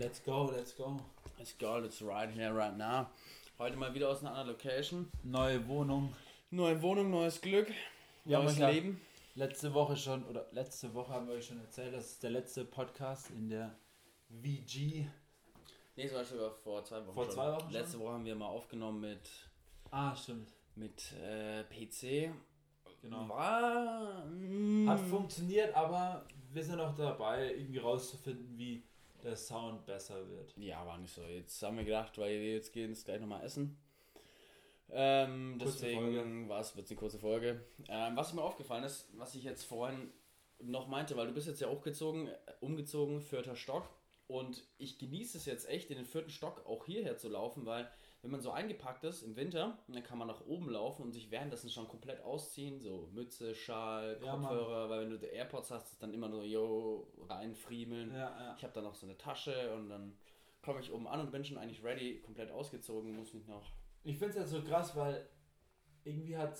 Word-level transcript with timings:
Let's 0.00 0.20
go, 0.24 0.50
let's 0.56 0.72
go. 0.74 0.98
Let's 1.38 1.52
go, 1.58 1.78
let's 1.78 2.00
ride 2.02 2.30
here 2.30 2.52
right 2.54 2.76
now. 2.76 3.06
Heute 3.58 3.76
mal 3.76 3.92
wieder 3.94 4.08
aus 4.08 4.20
einer 4.20 4.30
anderen 4.30 4.48
Location. 4.56 5.10
Neue 5.22 5.66
Wohnung. 5.68 6.14
Neue 6.50 6.80
Wohnung, 6.82 7.10
neues 7.10 7.40
Glück, 7.40 7.68
Wir 8.24 8.38
haben 8.38 8.44
neues 8.46 8.58
ja 8.58 8.70
Leben. 8.70 9.00
letzte 9.34 9.72
Woche 9.74 9.96
schon, 9.96 10.24
oder 10.24 10.46
letzte 10.52 10.92
Woche 10.94 11.12
haben 11.12 11.28
wir 11.28 11.34
euch 11.34 11.46
schon 11.46 11.60
erzählt, 11.60 11.94
das 11.94 12.06
ist 12.12 12.22
der 12.22 12.30
letzte 12.30 12.64
Podcast 12.64 13.30
in 13.30 13.50
der 13.50 13.76
VG. 14.42 15.06
Nee, 15.96 16.04
das 16.04 16.14
war 16.14 16.24
sogar 16.24 16.50
vor 16.50 16.82
zwei 16.84 17.04
Wochen 17.06 17.14
Vor 17.14 17.24
schon. 17.26 17.34
zwei 17.34 17.52
Wochen 17.52 17.60
schon? 17.64 17.72
Letzte 17.72 18.00
Woche 18.00 18.12
haben 18.14 18.24
wir 18.24 18.34
mal 18.34 18.46
aufgenommen 18.48 19.00
mit, 19.00 19.30
Ah, 19.90 20.16
stimmt. 20.16 20.48
mit 20.76 21.12
äh, 21.22 21.62
PC. 21.64 22.32
Genau. 23.02 23.28
War... 23.28 24.24
mm, 24.26 24.88
Hat 24.88 25.00
funktioniert, 25.00 25.74
aber 25.74 26.24
wir 26.52 26.64
sind 26.64 26.80
auch 26.80 26.94
dabei, 26.96 27.52
irgendwie 27.54 27.78
rauszufinden, 27.78 28.58
wie 28.58 28.82
der 29.22 29.36
Sound 29.36 29.86
besser 29.86 30.28
wird. 30.28 30.54
Ja, 30.56 30.84
war 30.86 30.98
nicht 30.98 31.14
so. 31.14 31.22
Jetzt 31.22 31.62
haben 31.62 31.76
wir 31.76 31.84
gedacht, 31.84 32.16
weil 32.18 32.40
wir 32.40 32.54
jetzt 32.54 32.72
gehen 32.72 32.90
jetzt 32.90 33.04
gleich 33.04 33.20
nochmal 33.20 33.44
essen. 33.44 33.78
Ähm, 34.92 35.58
deswegen 35.60 36.48
war 36.48 36.60
es, 36.60 36.76
wird 36.76 36.90
eine 36.90 36.98
kurze 36.98 37.18
Folge. 37.18 37.64
Ähm, 37.88 38.16
was 38.16 38.32
mir 38.32 38.42
aufgefallen 38.42 38.84
ist, 38.84 39.08
was 39.12 39.34
ich 39.34 39.44
jetzt 39.44 39.64
vorhin 39.64 40.12
noch 40.62 40.88
meinte, 40.88 41.16
weil 41.16 41.26
du 41.26 41.32
bist 41.32 41.46
jetzt 41.46 41.60
ja 41.60 41.68
hochgezogen, 41.68 42.28
äh, 42.28 42.34
umgezogen, 42.60 43.20
vierter 43.20 43.56
Stock. 43.56 43.88
Und 44.30 44.64
ich 44.78 44.96
genieße 45.00 45.38
es 45.38 45.44
jetzt 45.44 45.68
echt, 45.68 45.90
in 45.90 45.96
den 45.96 46.06
vierten 46.06 46.30
Stock 46.30 46.64
auch 46.64 46.86
hierher 46.86 47.16
zu 47.16 47.28
laufen, 47.28 47.66
weil 47.66 47.90
wenn 48.22 48.30
man 48.30 48.40
so 48.40 48.52
eingepackt 48.52 49.02
ist 49.02 49.24
im 49.24 49.34
Winter, 49.34 49.76
dann 49.88 50.04
kann 50.04 50.18
man 50.18 50.28
nach 50.28 50.46
oben 50.46 50.70
laufen 50.70 51.02
und 51.02 51.10
sich 51.10 51.32
währenddessen 51.32 51.68
schon 51.68 51.88
komplett 51.88 52.20
ausziehen. 52.22 52.78
So 52.78 53.08
Mütze, 53.12 53.56
Schal, 53.56 54.20
Ja. 54.22 54.36
Kopfhörer, 54.36 54.88
weil 54.88 55.00
wenn 55.00 55.10
du 55.10 55.18
die 55.18 55.26
AirPods 55.26 55.72
hast, 55.72 55.94
ist 55.94 56.02
dann 56.04 56.14
immer 56.14 56.28
nur, 56.28 56.44
yo, 56.44 57.12
reinfriemeln. 57.28 58.12
Ja, 58.12 58.18
ja. 58.18 58.54
Ich 58.56 58.62
habe 58.62 58.72
dann 58.72 58.84
noch 58.84 58.94
so 58.94 59.04
eine 59.04 59.18
Tasche 59.18 59.74
und 59.74 59.88
dann 59.88 60.16
komme 60.62 60.78
ich 60.78 60.92
oben 60.92 61.08
an 61.08 61.22
und 61.22 61.32
bin 61.32 61.44
schon 61.44 61.58
eigentlich 61.58 61.82
ready, 61.82 62.20
komplett 62.20 62.52
ausgezogen, 62.52 63.16
muss 63.16 63.34
mich 63.34 63.48
noch. 63.48 63.72
Ich 64.04 64.16
finde 64.16 64.34
es 64.34 64.38
halt 64.38 64.48
so 64.48 64.62
krass, 64.62 64.94
weil 64.94 65.28
irgendwie 66.04 66.36
hat 66.36 66.56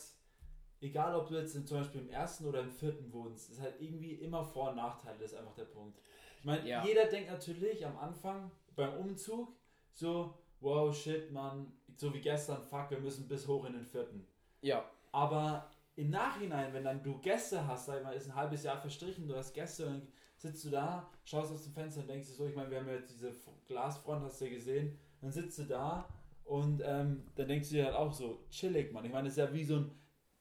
egal 0.80 1.14
ob 1.14 1.28
du 1.28 1.34
jetzt 1.36 1.52
zum 1.52 1.78
Beispiel 1.78 2.00
im 2.00 2.08
ersten 2.08 2.46
oder 2.46 2.60
im 2.60 2.70
vierten 2.70 3.12
wohnst, 3.12 3.50
ist 3.50 3.60
halt 3.60 3.80
irgendwie 3.80 4.14
immer 4.14 4.42
Vor- 4.42 4.70
und 4.70 4.77
Nachteile, 4.77 5.18
das 5.18 5.32
ist 5.32 5.38
einfach 5.38 5.55
der 5.55 5.66
Punkt. 5.66 6.00
Ich 6.41 6.44
meine, 6.46 6.66
Ja. 6.66 6.84
jeder 6.84 7.05
denkt 7.06 7.30
natürlich 7.30 7.84
am 7.86 7.96
Anfang 7.98 8.50
beim 8.74 8.94
Umzug 8.94 9.48
so, 9.92 10.34
wow, 10.60 10.94
shit, 10.94 11.30
Mann, 11.30 11.72
so 11.96 12.12
wie 12.14 12.20
gestern, 12.20 12.62
fuck, 12.62 12.91
wir 12.91 12.98
müssen 12.98 13.28
bis 13.28 13.46
hoch 13.46 13.64
in 13.66 13.74
den 13.74 13.84
vierten. 13.84 14.27
Ja, 14.62 14.84
Aber 15.12 15.70
im 15.96 16.08
Nachhinein, 16.11 16.72
wenn 16.72 16.84
dann 16.84 17.02
du 17.02 17.18
Gäste 17.18 17.66
hast, 17.66 17.86
sag 17.86 17.98
ich 17.98 18.05
mal, 18.05 18.14
ist 18.14 18.28
ein 18.28 18.34
halbes 18.34 18.62
Jahr 18.62 18.80
verstrichen, 18.80 19.28
du 19.28 19.36
hast 19.36 19.52
Gäste 19.52 19.86
und 19.86 19.92
dann 19.92 20.08
sitzt 20.36 20.64
du 20.64 20.70
da, 20.70 21.11
schaust 21.24 21.52
aus 21.52 21.64
dem 21.64 21.72
Fenster 21.74 22.00
und 22.00 22.08
denkst 22.08 22.28
dir 22.28 22.34
so, 22.34 22.46
ich 22.46 22.56
meine, 22.56 22.70
wir 22.70 22.78
haben 22.78 22.88
ja 22.88 22.94
jetzt 22.94 23.11
diese 23.12 23.33
Glasfront, 23.66 24.22
hast 24.24 24.41
du 24.41 24.46
ja 24.46 24.52
gesehen, 24.52 24.98
dann 25.20 25.30
sitzt 25.33 25.58
du 25.58 25.64
da 25.64 26.08
und 26.44 26.80
ähm, 26.84 27.24
dann 27.34 27.48
denkst 27.48 27.68
du 27.68 27.74
dir 27.74 27.84
halt 27.86 27.96
auch 27.96 28.12
so, 28.12 28.38
chillig, 28.50 28.92
Mann. 28.92 29.05
Ich 29.05 29.12
meine, 29.12 29.24
das 29.28 29.36
ist 29.36 29.38
ja 29.38 29.52
wie 29.52 29.64
so 29.64 29.77
ein 29.77 29.91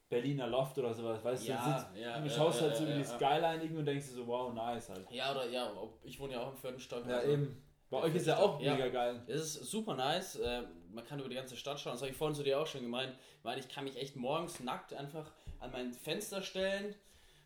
Berliner 0.10 0.48
Loft 0.48 0.78
oder 0.78 0.94
sowas, 0.94 1.24
weißt 1.24 1.44
du, 1.48 1.52
Ja, 1.52 1.58
du 1.58 1.72
sitzt 1.72 1.96
ja, 1.96 2.20
du 2.20 2.28
ja, 2.28 2.34
schaust 2.34 2.62
ja, 2.62 2.68
halt 2.68 2.76
so 2.78 2.84
ja, 2.84 2.90
über 2.90 3.00
die 3.00 3.08
ja. 3.08 3.16
Skyline 3.16 3.56
irgendwie 3.64 3.78
und 3.80 3.86
denkst 3.86 4.08
dir 4.08 4.14
so, 4.14 4.28
wow, 4.28 4.54
nice 4.54 4.90
halt. 4.90 5.12
ja 5.12 5.32
oder 5.32 5.48
ja, 5.50 5.72
ich 6.04 6.20
wohne 6.20 6.34
ja 6.34 6.42
auch 6.42 6.52
im 6.52 6.58
vierten 6.58 6.80
Stock. 6.80 7.06
Ja, 7.08 7.18
also 7.18 7.32
eben. 7.32 7.64
Bei 7.92 7.98
Ja, 7.98 8.04
euch 8.04 8.16
ist 8.16 8.28
ja 8.28 8.38
auch 8.38 8.60
ja. 8.62 8.74
mega 8.74 8.90
geil. 8.90 9.24
Es 9.28 9.42
ist 9.56 9.72
super 9.72 9.96
nice, 9.96 10.36
äh, 10.36 10.64
man 10.92 11.04
kann 11.06 11.20
über 11.20 11.30
die 11.30 11.36
ganze 11.36 11.56
Stadt 11.56 11.80
schauen, 11.80 11.94
das 11.94 12.02
habe 12.02 12.12
ich 12.12 12.18
vorhin 12.18 12.36
zu 12.36 12.44
dir 12.44 12.60
auch 12.60 12.68
schon 12.68 12.82
gemeint, 12.82 13.16
weil 13.44 13.58
ich 13.60 13.68
kann 13.68 13.84
mich 13.84 13.96
echt 13.98 14.16
morgens 14.16 14.60
nackt 14.60 14.94
einfach 14.94 15.32
an 15.60 15.72
mein 15.72 15.94
Fenster 15.94 16.42
stellen, 16.42 16.94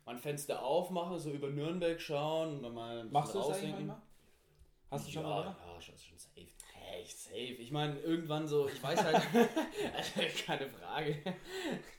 mein 0.06 0.18
Fenster 0.18 0.62
aufmachen, 0.62 1.18
so 1.18 1.30
über 1.30 1.48
Nürnberg 1.48 1.98
schauen 2.00 2.56
und 2.56 2.62
dann 2.62 2.74
mal 2.74 3.04
Machst 3.04 3.34
du 3.34 3.38
das 3.38 3.52
eigentlich 3.52 3.72
manchmal? 3.72 4.02
Hast 4.90 5.06
du 5.08 5.12
schon 5.12 5.22
ja, 5.22 5.28
mal? 5.28 5.56
Ja, 5.66 5.80
schon, 5.80 5.96
schon 5.96 6.18
safe. 6.18 6.46
Echt 7.00 7.18
safe. 7.18 7.36
Ich 7.36 7.70
meine, 7.70 7.98
irgendwann 8.00 8.46
so, 8.46 8.68
ich 8.68 8.82
weiß 8.82 9.02
halt, 9.04 9.22
keine 10.46 10.68
Frage. 10.68 11.16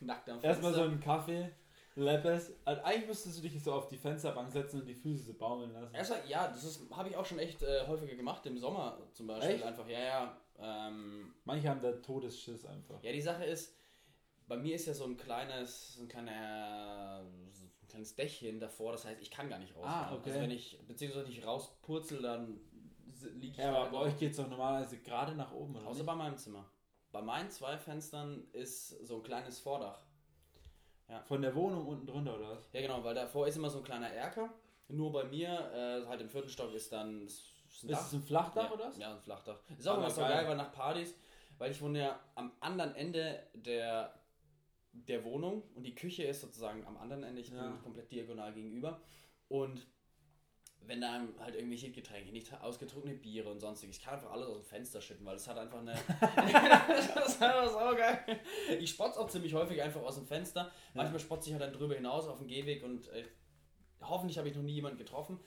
Nackt 0.00 0.28
am 0.28 0.40
Fenster. 0.40 0.48
Erstmal 0.48 0.74
so 0.74 0.82
einen 0.82 1.00
Kaffee, 1.00 1.50
Leppes. 1.96 2.52
Also 2.64 2.82
eigentlich 2.82 3.06
müsstest 3.08 3.38
du 3.38 3.42
dich 3.42 3.62
so 3.62 3.72
auf 3.72 3.88
die 3.88 3.96
Fensterbank 3.96 4.50
setzen 4.50 4.80
und 4.80 4.86
die 4.86 4.94
Füße 4.94 5.24
so 5.24 5.34
baumeln 5.34 5.72
lassen. 5.72 5.94
Erstmal, 5.94 6.20
ja, 6.28 6.48
das 6.48 6.80
habe 6.92 7.08
ich 7.08 7.16
auch 7.16 7.24
schon 7.26 7.38
echt 7.38 7.62
äh, 7.62 7.86
häufiger 7.86 8.14
gemacht, 8.14 8.44
im 8.46 8.58
Sommer 8.58 8.98
zum 9.12 9.26
Beispiel. 9.26 9.56
Echt? 9.56 9.64
Einfach, 9.64 9.88
ja, 9.88 10.00
ja. 10.00 10.40
Ähm, 10.58 11.34
Manche 11.44 11.68
haben 11.68 11.82
da 11.82 11.92
Todesschiss 11.92 12.64
einfach. 12.64 13.02
ja, 13.02 13.12
die 13.12 13.20
Sache 13.20 13.44
ist, 13.44 13.74
bei 14.46 14.56
mir 14.56 14.74
ist 14.74 14.86
ja 14.86 14.94
so 14.94 15.04
ein 15.04 15.16
kleines, 15.16 15.94
so 15.94 16.02
ein 16.02 16.08
kleiner, 16.08 17.24
so 17.52 17.64
ein 17.64 17.88
kleines 17.88 18.14
Dächchen 18.14 18.60
davor, 18.60 18.92
das 18.92 19.04
heißt, 19.04 19.20
ich 19.20 19.30
kann 19.30 19.48
gar 19.48 19.58
nicht 19.58 19.74
raus. 19.74 19.84
Ah, 19.86 20.14
okay. 20.14 20.30
Also 20.30 20.40
wenn 20.40 20.50
ich, 20.50 20.78
beziehungsweise 20.86 21.26
nicht 21.26 21.44
rauspurzel, 21.44 22.22
dann 22.22 22.60
liege 23.22 23.52
ich 23.52 23.56
Ja, 23.56 23.74
aber 23.74 23.90
bei 23.90 23.98
euch 23.98 24.18
geht 24.18 24.30
es 24.32 24.36
doch 24.36 24.48
normalerweise 24.48 24.98
gerade 24.98 25.34
nach 25.34 25.52
oben, 25.52 25.76
oder? 25.76 25.86
Außer 25.86 25.98
nicht? 25.98 26.06
bei 26.06 26.14
meinem 26.14 26.36
Zimmer. 26.36 26.64
Bei 27.12 27.22
meinen 27.22 27.50
zwei 27.50 27.78
Fenstern 27.78 28.46
ist 28.52 28.88
so 29.06 29.16
ein 29.16 29.22
kleines 29.22 29.58
Vordach. 29.58 30.02
Von 31.24 31.40
der 31.40 31.54
Wohnung 31.54 31.86
unten 31.86 32.06
drunter, 32.06 32.36
oder 32.36 32.50
was? 32.50 32.68
Ja, 32.72 32.80
genau, 32.80 33.02
weil 33.04 33.14
davor 33.14 33.46
ist 33.46 33.56
immer 33.56 33.70
so 33.70 33.78
ein 33.78 33.84
kleiner 33.84 34.10
Erker. 34.10 34.52
Nur 34.88 35.12
bei 35.12 35.24
mir, 35.24 35.48
äh, 35.48 36.06
halt 36.06 36.20
im 36.20 36.28
vierten 36.28 36.48
Stock, 36.48 36.72
ist 36.74 36.92
dann 36.92 37.22
ist 37.26 37.44
ein 37.84 37.90
Ist 37.90 38.00
es 38.06 38.12
ein 38.12 38.22
Flachdach, 38.22 38.64
ja, 38.68 38.72
oder 38.74 38.84
was? 38.88 38.98
Ja, 38.98 39.12
ein 39.14 39.20
Flachdach. 39.20 39.58
Ist 39.78 39.86
auch 39.88 39.98
immer 39.98 40.10
so 40.10 40.20
geil. 40.22 40.30
geil, 40.30 40.48
weil 40.48 40.56
nach 40.56 40.72
Partys, 40.72 41.14
weil 41.58 41.70
ich 41.70 41.80
wohne 41.80 42.00
ja 42.00 42.20
am 42.34 42.52
anderen 42.60 42.94
Ende 42.96 43.40
der, 43.54 44.18
der 44.92 45.24
Wohnung 45.24 45.62
und 45.74 45.84
die 45.84 45.94
Küche 45.94 46.24
ist 46.24 46.40
sozusagen 46.40 46.84
am 46.86 46.96
anderen 46.96 47.22
Ende, 47.22 47.40
ich 47.40 47.50
Ja. 47.50 47.62
bin 47.68 47.80
komplett 47.82 48.10
diagonal 48.10 48.52
gegenüber. 48.52 49.00
Und 49.48 49.86
wenn 50.86 51.00
da 51.00 51.20
halt 51.40 51.54
irgendwelche 51.54 51.90
Getränke, 51.90 52.30
nicht 52.32 52.52
ausgetrunkene 52.62 53.14
Biere 53.14 53.48
und 53.50 53.60
sonstiges, 53.60 53.96
ich 53.98 54.02
kann 54.04 54.14
einfach 54.14 54.30
alles 54.30 54.46
aus 54.46 54.56
dem 54.58 54.64
Fenster 54.64 55.00
schütten, 55.00 55.26
weil 55.26 55.36
es 55.36 55.46
hat 55.48 55.58
einfach 55.58 55.80
eine. 55.80 55.92
das 57.14 57.28
ist 57.28 57.42
einfach 57.42 57.68
so 57.68 57.96
geil. 57.96 58.40
Ich 58.80 58.90
spotze 58.90 59.18
auch 59.20 59.28
ziemlich 59.28 59.52
häufig 59.54 59.82
einfach 59.82 60.02
aus 60.02 60.16
dem 60.16 60.26
Fenster. 60.26 60.70
Manchmal 60.94 61.20
spotze 61.20 61.48
ich 61.48 61.54
halt 61.54 61.62
dann 61.62 61.72
drüber 61.72 61.94
hinaus 61.94 62.28
auf 62.28 62.38
dem 62.38 62.46
Gehweg 62.46 62.82
und 62.84 63.08
äh, 63.08 63.24
hoffentlich 64.02 64.38
habe 64.38 64.48
ich 64.48 64.54
noch 64.54 64.62
nie 64.62 64.74
jemanden 64.74 64.98
getroffen. 64.98 65.38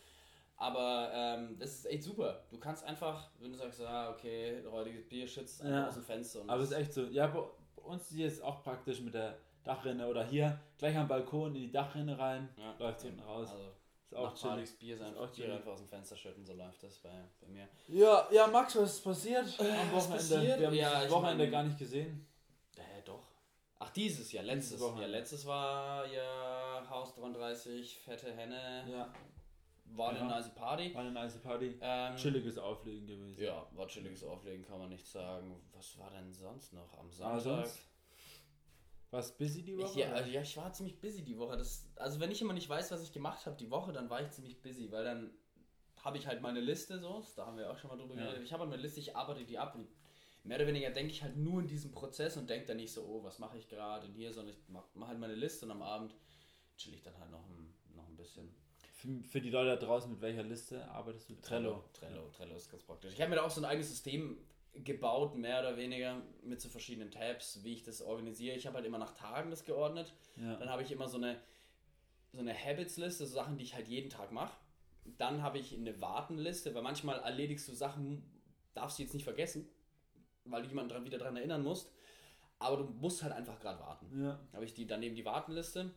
Aber 0.57 1.09
ähm, 1.13 1.57
das 1.57 1.73
ist 1.75 1.85
echt 1.85 2.03
super. 2.03 2.43
Du 2.49 2.57
kannst 2.59 2.83
einfach, 2.83 3.29
wenn 3.39 3.51
du 3.51 3.57
sagst, 3.57 3.79
ah, 3.81 4.09
okay, 4.11 4.59
räudiges 4.65 5.07
Bier 5.07 5.25
schützt 5.25 5.61
einfach 5.61 5.77
Ja. 5.77 5.87
aus 5.87 5.93
dem 5.93 6.03
Fenster. 6.03 6.41
Und 6.41 6.49
Aber 6.49 6.61
es 6.61 6.71
ist 6.71 6.77
echt 6.77 6.93
so. 6.93 7.05
Ja, 7.05 7.27
bei 7.27 7.81
uns 7.81 8.11
ist 8.11 8.17
jetzt 8.17 8.43
auch 8.43 8.61
praktisch 8.61 8.99
mit 8.99 9.13
der 9.13 9.37
Dachrinne 9.63 10.05
oder 10.07 10.25
hier 10.25 10.59
gleich 10.77 10.97
am 10.97 11.07
Balkon 11.07 11.55
in 11.55 11.61
die 11.61 11.71
Dachrinne 11.71 12.17
rein, 12.19 12.49
ja, 12.57 12.75
läuft 12.77 13.01
hinten 13.01 13.21
raus. 13.21 13.49
Also, 13.51 13.71
Ist 14.09 14.15
auch 14.17 14.31
nach 14.43 14.55
chillig. 14.55 14.79
Bier 14.79 14.97
sein, 14.97 15.15
auch 15.17 15.27
Bier 15.29 15.53
einfach 15.53 15.71
aus 15.73 15.79
dem 15.79 15.87
Fenster 15.87 16.15
schütten, 16.17 16.43
so 16.43 16.53
läuft 16.53 16.81
das 16.81 16.97
bei, 16.97 17.11
bei 17.41 17.47
mir. 17.47 17.67
Ja, 17.89 18.27
ja, 18.31 18.47
Max, 18.47 18.75
was 18.75 18.95
ist 18.95 19.03
passiert 19.03 19.45
am 19.59 19.65
was 19.93 20.09
Wochenende? 20.09 20.15
passiert? 20.17 20.59
Wir 20.59 20.67
haben 20.67 20.73
Ja, 20.75 21.01
das 21.01 21.11
Wochenende 21.11 21.43
mein- 21.43 21.51
gar 21.51 21.63
nicht 21.63 21.77
gesehen. 21.77 22.25
Äh, 22.75 23.01
doch. 23.05 23.23
Ach, 23.77 23.89
dieses 23.91 24.31
Jahr, 24.31 24.43
letztes 24.43 24.69
Dieses 24.71 24.81
Jahr. 24.81 24.91
Wochenende. 24.91 25.17
Letztes 25.17 25.45
war 25.45 26.07
ja 26.07 26.87
Haus 26.89 27.13
33, 27.15 27.99
fette 27.99 28.33
Henne, 28.35 28.83
Ja, 28.89 29.13
war 29.95 30.09
eine 30.09 30.19
Genau. 30.19 30.31
nice 30.31 30.53
Party. 30.55 30.93
war 30.93 31.01
eine 31.01 31.11
nice 31.11 31.37
Party. 31.41 31.77
Ähm, 31.79 32.15
Chilliges 32.15 32.57
Auflegen 32.57 33.05
gewesen. 33.07 33.39
Ja, 33.41 33.65
war 33.73 33.87
chilliges 33.87 34.23
Auflegen, 34.23 34.65
kann 34.65 34.79
man 34.79 34.89
nicht 34.89 35.05
sagen. 35.05 35.61
Was 35.73 35.97
war 35.99 36.09
denn 36.09 36.33
sonst 36.33 36.73
noch 36.73 36.91
am 36.97 37.09
Aber 37.21 37.39
Sonntag? 39.11 39.11
sonst 39.11 39.11
War's 39.11 39.37
busy 39.37 39.63
die 39.63 39.77
Woche? 39.77 39.89
Ich, 39.89 39.95
ja, 39.95 40.11
also, 40.11 40.29
ja, 40.29 40.41
ich 40.41 40.57
war 40.57 40.71
ziemlich 40.73 40.99
busy 40.99 41.23
die 41.23 41.37
Woche. 41.37 41.57
Das, 41.57 41.87
also 41.95 42.19
wenn 42.19 42.31
ich 42.31 42.41
immer 42.41 42.53
nicht 42.53 42.69
weiß, 42.69 42.91
was 42.91 43.03
ich 43.03 43.11
gemacht 43.11 43.45
habe 43.45 43.57
die 43.57 43.69
Woche, 43.69 43.91
dann 43.91 44.09
war 44.09 44.21
ich 44.21 44.29
ziemlich 44.31 44.61
busy, 44.61 44.91
weil 44.91 45.03
dann 45.03 45.31
habe 46.03 46.17
ich 46.17 46.27
halt 46.27 46.41
meine 46.41 46.61
Liste 46.61 46.99
so, 46.99 47.23
da 47.35 47.45
haben 47.45 47.57
wir 47.57 47.69
auch 47.69 47.77
schon 47.77 47.89
mal 47.89 47.97
drüber 47.97 48.15
Ja. 48.15 48.25
geredet. 48.25 48.43
Ich 48.43 48.53
habe 48.53 48.63
halt 48.63 48.73
eine 48.73 48.81
Liste, 48.81 48.99
ich 48.99 49.15
arbeite 49.15 49.43
die 49.45 49.57
ab 49.57 49.75
und 49.75 49.87
mehr 50.43 50.57
oder 50.57 50.67
weniger 50.67 50.89
denke 50.91 51.11
ich 51.11 51.21
halt 51.21 51.35
nur 51.35 51.59
in 51.61 51.67
diesem 51.67 51.91
Prozess 51.91 52.37
und 52.37 52.49
denke 52.49 52.67
dann 52.67 52.77
nicht 52.77 52.93
so, 52.93 53.03
oh, 53.03 53.23
was 53.23 53.39
mache 53.39 53.57
ich 53.57 53.67
gerade 53.67 54.07
und 54.07 54.13
hier, 54.13 54.31
sondern 54.31 54.55
ich 54.55 54.69
mache 54.69 54.87
mach 54.93 55.09
halt 55.09 55.19
meine 55.19 55.35
Liste 55.35 55.65
und 55.65 55.71
am 55.71 55.81
Abend 55.81 56.15
chill 56.77 56.93
ich 56.93 57.01
dann 57.01 57.17
halt 57.19 57.31
noch 57.31 57.43
ein, 57.45 57.73
noch 57.95 58.07
ein 58.07 58.15
bisschen. 58.15 58.49
Für, 58.93 59.21
für 59.23 59.41
die 59.41 59.49
Leute 59.49 59.71
da 59.71 59.75
draußen, 59.75 60.09
mit 60.11 60.21
welcher 60.21 60.43
Liste 60.43 60.87
arbeitest 60.89 61.29
du? 61.29 61.35
Trello, 61.41 61.83
Trello, 61.93 62.29
Trello 62.29 62.55
ist 62.55 62.69
ganz 62.69 62.83
praktisch. 62.83 63.13
Ich 63.13 63.19
habe 63.21 63.29
mir 63.29 63.35
da 63.37 63.43
auch 63.43 63.51
so 63.51 63.61
ein 63.61 63.65
eigenes 63.65 63.89
System 63.89 64.37
gebaut, 64.73 65.35
mehr 65.35 65.59
oder 65.59 65.77
weniger, 65.77 66.21
mit 66.43 66.61
so 66.61 66.69
verschiedenen 66.69 67.11
Tabs, 67.11 67.63
wie 67.63 67.73
ich 67.73 67.83
das 67.83 68.01
organisiere. 68.01 68.55
Ich 68.55 68.67
habe 68.67 68.77
halt 68.77 68.85
immer 68.85 68.97
nach 68.97 69.13
Tagen 69.13 69.49
das 69.49 69.65
geordnet. 69.65 70.13
Ja. 70.37 70.55
Dann 70.55 70.69
habe 70.69 70.83
ich 70.83 70.91
immer 70.91 71.07
so 71.07 71.17
eine, 71.17 71.39
so 72.31 72.39
eine 72.39 72.53
Habits-Liste, 72.53 73.25
so 73.25 73.33
Sachen, 73.33 73.57
die 73.57 73.63
ich 73.63 73.75
halt 73.75 73.87
jeden 73.87 74.09
Tag 74.09 74.31
mache. 74.31 74.55
Dann 75.17 75.41
habe 75.41 75.57
ich 75.57 75.73
eine 75.75 75.99
Wartenliste, 76.01 76.73
weil 76.75 76.83
manchmal 76.83 77.19
erledigst 77.19 77.67
du 77.67 77.73
Sachen, 77.73 78.23
darfst 78.73 78.99
du 78.99 79.03
jetzt 79.03 79.13
nicht 79.13 79.23
vergessen, 79.23 79.67
weil 80.45 80.61
du 80.61 80.69
jemanden 80.69 80.89
dran, 80.89 81.05
wieder 81.05 81.17
daran 81.17 81.35
erinnern 81.35 81.63
musst. 81.63 81.91
Aber 82.59 82.77
du 82.77 82.83
musst 82.83 83.23
halt 83.23 83.33
einfach 83.33 83.59
gerade 83.59 83.79
warten. 83.79 84.21
ja. 84.21 84.39
habe 84.53 84.65
ich 84.65 84.73
die 84.73 84.85
daneben 84.85 85.15
die 85.15 85.25
Wartenliste. 85.25 85.91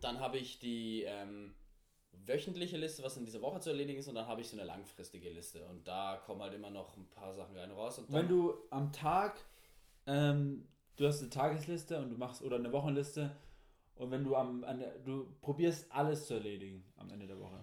Dann 0.00 0.20
habe 0.20 0.38
ich 0.38 0.58
die 0.58 1.02
ähm, 1.02 1.52
wöchentliche 2.12 2.76
Liste, 2.76 3.02
was 3.02 3.16
in 3.16 3.24
dieser 3.24 3.40
Woche 3.42 3.60
zu 3.60 3.70
erledigen 3.70 3.98
ist, 3.98 4.08
und 4.08 4.14
dann 4.14 4.26
habe 4.26 4.40
ich 4.40 4.48
so 4.48 4.56
eine 4.56 4.66
langfristige 4.66 5.30
Liste. 5.30 5.64
Und 5.66 5.86
da 5.88 6.16
kommen 6.24 6.42
halt 6.42 6.54
immer 6.54 6.70
noch 6.70 6.96
ein 6.96 7.08
paar 7.10 7.32
Sachen 7.34 7.56
rein 7.56 7.70
raus. 7.70 8.00
Wenn 8.08 8.28
du 8.28 8.54
am 8.70 8.92
Tag, 8.92 9.40
ähm, 10.06 10.66
du 10.96 11.06
hast 11.06 11.20
eine 11.20 11.30
Tagesliste 11.30 11.98
und 11.98 12.10
du 12.10 12.16
machst 12.16 12.42
oder 12.42 12.56
eine 12.56 12.72
Wochenliste 12.72 13.34
und 13.96 14.10
wenn 14.10 14.24
du 14.24 14.34
am, 14.36 14.64
an 14.64 14.84
du 15.04 15.26
probierst 15.40 15.90
alles 15.92 16.26
zu 16.26 16.34
erledigen 16.34 16.84
am 16.96 17.10
Ende 17.10 17.26
der 17.26 17.38
Woche. 17.38 17.60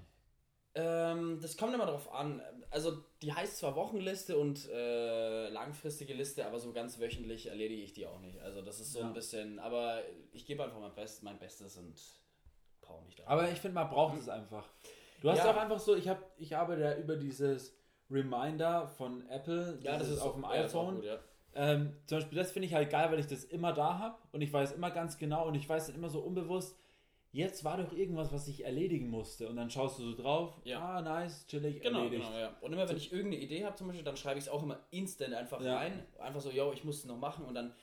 Ähm, 0.75 1.39
das 1.41 1.57
kommt 1.57 1.73
immer 1.73 1.87
drauf 1.87 2.11
an. 2.13 2.39
Also 2.69 3.03
die 3.23 3.33
heißt 3.33 3.57
zwar 3.57 3.75
Wochenliste 3.75 4.37
und 4.37 4.69
äh, 4.69 5.49
langfristige 5.49 6.13
Liste, 6.13 6.45
aber 6.45 6.59
so 6.59 6.71
ganz 6.71 6.99
wöchentlich 6.99 7.47
erledige 7.47 7.81
ich 7.81 7.93
die 7.93 8.05
auch 8.05 8.19
nicht. 8.19 8.39
Also 8.41 8.61
das 8.61 8.79
ist 8.79 8.91
so 8.93 8.99
Ja. 8.99 9.07
ein 9.07 9.13
bisschen, 9.13 9.57
aber 9.57 10.01
ich 10.33 10.45
gebe 10.45 10.63
einfach 10.63 10.79
mein, 10.79 10.93
Best, 10.93 11.23
mein 11.23 11.39
Bestes 11.39 11.77
und 11.77 11.99
brauche 12.87 13.05
mich 13.05 13.15
da. 13.15 13.23
Aber 13.27 13.49
ich 13.51 13.59
finde, 13.59 13.75
man 13.75 13.89
braucht 13.89 14.17
es 14.17 14.29
einfach. 14.29 14.67
Du 15.21 15.29
hast 15.29 15.39
Ja. 15.39 15.51
auch 15.51 15.57
einfach 15.57 15.79
so, 15.79 15.95
ich 15.95 16.07
habe, 16.07 16.23
ich 16.37 16.55
arbeite 16.55 16.81
ja 16.81 16.95
über 16.97 17.15
dieses 17.15 17.75
Reminder 18.09 18.87
von 18.87 19.27
Apple, 19.29 19.77
ja, 19.81 19.97
das 19.97 20.09
ist 20.09 20.21
auf 20.21 20.33
dem 20.33 20.45
auch 20.45 20.49
iPhone. 20.51 20.95
gut, 20.95 21.03
ja. 21.05 21.19
Ähm, 21.55 21.93
zum 22.05 22.19
Beispiel, 22.19 22.37
das 22.37 22.51
finde 22.51 22.67
ich 22.67 22.73
halt 22.73 22.89
geil, 22.89 23.11
weil 23.11 23.19
ich 23.19 23.27
das 23.27 23.43
immer 23.43 23.73
da 23.73 23.97
habe 23.97 24.17
und 24.31 24.41
ich 24.41 24.53
weiß 24.53 24.73
immer 24.73 24.91
ganz 24.91 25.17
genau 25.17 25.47
und 25.47 25.55
ich 25.55 25.67
weiß 25.67 25.87
dann 25.87 25.95
immer 25.95 26.09
so 26.09 26.19
unbewusst, 26.19 26.77
jetzt 27.31 27.63
war 27.63 27.77
doch 27.77 27.91
irgendwas, 27.93 28.31
was 28.31 28.47
ich 28.47 28.63
erledigen 28.63 29.09
musste 29.09 29.49
und 29.49 29.55
dann 29.57 29.69
schaust 29.69 29.97
du 29.99 30.03
so 30.03 30.15
drauf, 30.15 30.61
Ja. 30.63 30.79
ah, 30.79 31.01
nice, 31.01 31.45
chillig, 31.47 31.81
Genau, 31.81 31.99
erledigt. 32.03 32.23
genau, 32.25 32.37
ja. 32.37 32.55
Und 32.61 32.73
immer 32.73 32.87
wenn 32.87 32.95
ich 32.97 33.11
irgendeine 33.11 33.43
Idee 33.43 33.65
habe 33.65 33.75
zum 33.75 33.87
Beispiel, 33.87 34.05
dann 34.05 34.17
schreibe 34.17 34.37
ich 34.37 34.45
es 34.45 34.49
auch 34.51 34.61
immer 34.63 34.79
instant 34.91 35.33
einfach 35.33 35.59
Ja. 35.61 35.77
rein. 35.77 36.05
Einfach 36.19 36.41
so, 36.41 36.51
yo, 36.51 36.71
ich 36.73 36.83
muss 36.83 36.99
es 36.99 37.05
noch 37.05 37.17
machen 37.17 37.45
und 37.45 37.55
dann 37.55 37.73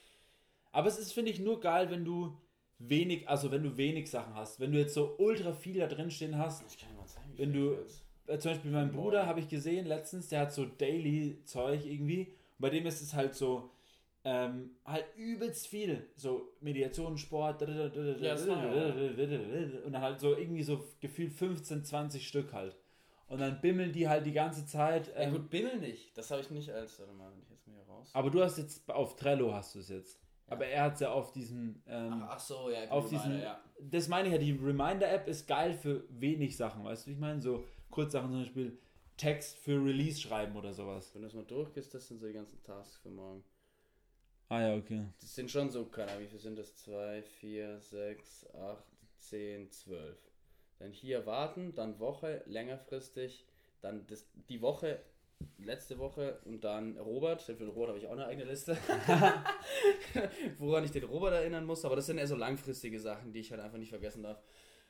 Aber 0.72 0.88
es 0.88 0.98
ist, 0.98 1.12
finde 1.12 1.30
ich, 1.30 1.38
nur 1.38 1.60
geil, 1.60 1.88
wenn 1.90 2.04
du 2.04 2.36
wenig, 2.78 3.28
also 3.28 3.50
wenn 3.50 3.62
du 3.62 3.76
wenig 3.76 4.10
Sachen 4.10 4.34
hast. 4.34 4.60
Wenn 4.60 4.72
du 4.72 4.78
jetzt 4.78 4.94
so 4.94 5.14
ultra 5.18 5.52
viel 5.52 5.78
da 5.78 5.86
drin 5.86 6.10
stehen 6.10 6.36
hast, 6.38 6.64
Ich 6.68 6.78
kann 6.78 6.90
dir 6.90 6.96
mal 6.96 7.06
zeigen, 7.06 7.32
Wenn 7.36 7.52
du- 7.52 7.76
äh, 8.26 8.38
zum 8.38 8.52
Beispiel 8.52 8.70
mein. 8.70 8.90
Bruder 8.92 9.26
habe 9.26 9.40
ich 9.40 9.48
gesehen 9.48 9.86
letztens, 9.86 10.28
der 10.28 10.40
hat 10.40 10.52
so 10.52 10.64
Daily-Zeug 10.66 11.84
irgendwie. 11.84 12.20
Und 12.28 12.60
bei 12.60 12.70
dem 12.70 12.86
ist 12.86 13.00
es 13.02 13.14
halt 13.14 13.34
so, 13.34 13.70
ähm, 14.24 14.70
halt 14.84 15.04
übelst 15.16 15.66
viel. 15.66 16.06
So 16.16 16.48
Mediation, 16.60 17.18
Sport, 17.18 17.60
Ja, 17.62 17.66
und 18.36 19.92
dann 19.92 20.00
halt 20.00 20.20
so 20.20 20.36
irgendwie 20.36 20.62
so 20.62 20.84
gefühlt 21.00 21.32
15, 21.32 21.84
20 21.84 22.26
Stück 22.26 22.52
halt. 22.52 22.76
Und 23.28 23.40
dann 23.40 23.60
bimmeln 23.60 23.92
die 23.92 24.08
halt 24.08 24.26
die 24.26 24.32
ganze 24.32 24.66
Zeit. 24.66 25.08
Ja 25.08 25.22
Ähm, 25.22 25.32
gut, 25.32 25.50
Bimmel 25.50 25.78
nicht. 25.78 26.16
Das 26.16 26.30
habe 26.30 26.40
ich 26.42 26.50
nicht 26.50 26.70
als. 26.70 26.98
Warte 26.98 27.12
mal, 27.12 27.30
wenn 27.32 27.40
ich 27.42 27.50
jetzt 27.50 27.66
mal 27.66 27.74
hier 27.74 27.84
raus. 27.86 28.10
aber 28.12 28.30
du 28.30 28.42
hast 28.42 28.58
jetzt 28.58 28.88
auf 28.90 29.16
Trello 29.16 29.52
hast 29.52 29.74
du 29.74 29.78
es 29.80 29.88
jetzt. 29.88 30.20
Aber 30.46 30.66
er 30.66 30.84
hat 30.84 30.94
es 30.94 31.00
ja 31.00 31.10
auf 31.10 31.32
diesen. 31.32 31.82
Ähm, 31.86 32.22
Ach, 32.24 32.30
ach 32.32 32.40
so, 32.40 32.70
ja, 32.70 32.88
auf 32.90 33.10
meine, 33.10 33.42
ja. 33.42 33.64
das 33.80 34.08
meine 34.08 34.28
ich 34.28 34.32
ja, 34.32 34.38
die 34.38 34.52
Reminder-App 34.52 35.26
ist 35.26 35.46
geil 35.46 35.72
für 35.74 36.04
wenig 36.10 36.56
Sachen, 36.56 36.84
weißt 36.84 37.06
du, 37.06 37.10
wie 37.10 37.14
ich 37.14 37.20
meine? 37.20 37.40
So 37.40 37.64
Kurzsachen 37.90 38.30
zum 38.30 38.40
Beispiel 38.40 38.78
Text 39.16 39.56
für 39.58 39.82
Release 39.82 40.20
schreiben 40.20 40.56
oder 40.56 40.74
sowas. 40.74 41.14
Wenn 41.14 41.22
du 41.22 41.28
das 41.28 41.34
mal 41.34 41.44
durchgehst, 41.44 41.94
das 41.94 42.08
sind 42.08 42.18
so 42.18 42.26
die 42.26 42.32
ganzen 42.32 42.62
Tasks 42.62 42.96
für 42.96 43.10
morgen. 43.10 43.44
Ah 44.48 44.60
ja, 44.60 44.76
okay. 44.76 45.06
Das 45.20 45.34
sind 45.34 45.50
schon 45.50 45.70
so, 45.70 45.86
keine 45.86 46.10
Ahnung, 46.10 46.24
wie 46.24 46.28
viel 46.28 46.40
sind 46.40 46.58
das? 46.58 46.76
2, 46.76 47.22
4, 47.22 47.80
6, 47.80 48.54
8, 48.54 48.84
10, 49.18 49.70
12. 49.70 50.18
Dann 50.78 50.92
hier 50.92 51.24
warten, 51.24 51.74
dann 51.74 51.98
Woche, 51.98 52.42
längerfristig, 52.46 53.46
dann 53.80 54.06
das, 54.06 54.26
die 54.48 54.60
Woche, 54.60 55.00
letzte 55.58 55.98
Woche 55.98 56.40
und 56.44 56.62
dann 56.64 56.96
Robert. 56.98 57.42
Für 57.42 57.54
den 57.54 57.68
Robert 57.68 57.88
habe 57.88 57.98
ich 57.98 58.06
auch 58.06 58.12
eine 58.12 58.26
eigene 58.26 58.44
Liste. 58.44 58.76
Woran 60.58 60.84
ich 60.84 60.90
den 60.90 61.04
Robert 61.04 61.34
erinnern 61.34 61.64
muss, 61.66 61.84
aber 61.84 61.96
das 61.96 62.06
sind 62.06 62.18
eher 62.18 62.26
so 62.26 62.36
langfristige 62.36 63.00
Sachen, 63.00 63.32
die 63.32 63.40
ich 63.40 63.50
halt 63.50 63.60
einfach 63.60 63.78
nicht 63.78 63.90
vergessen 63.90 64.22
darf. 64.22 64.42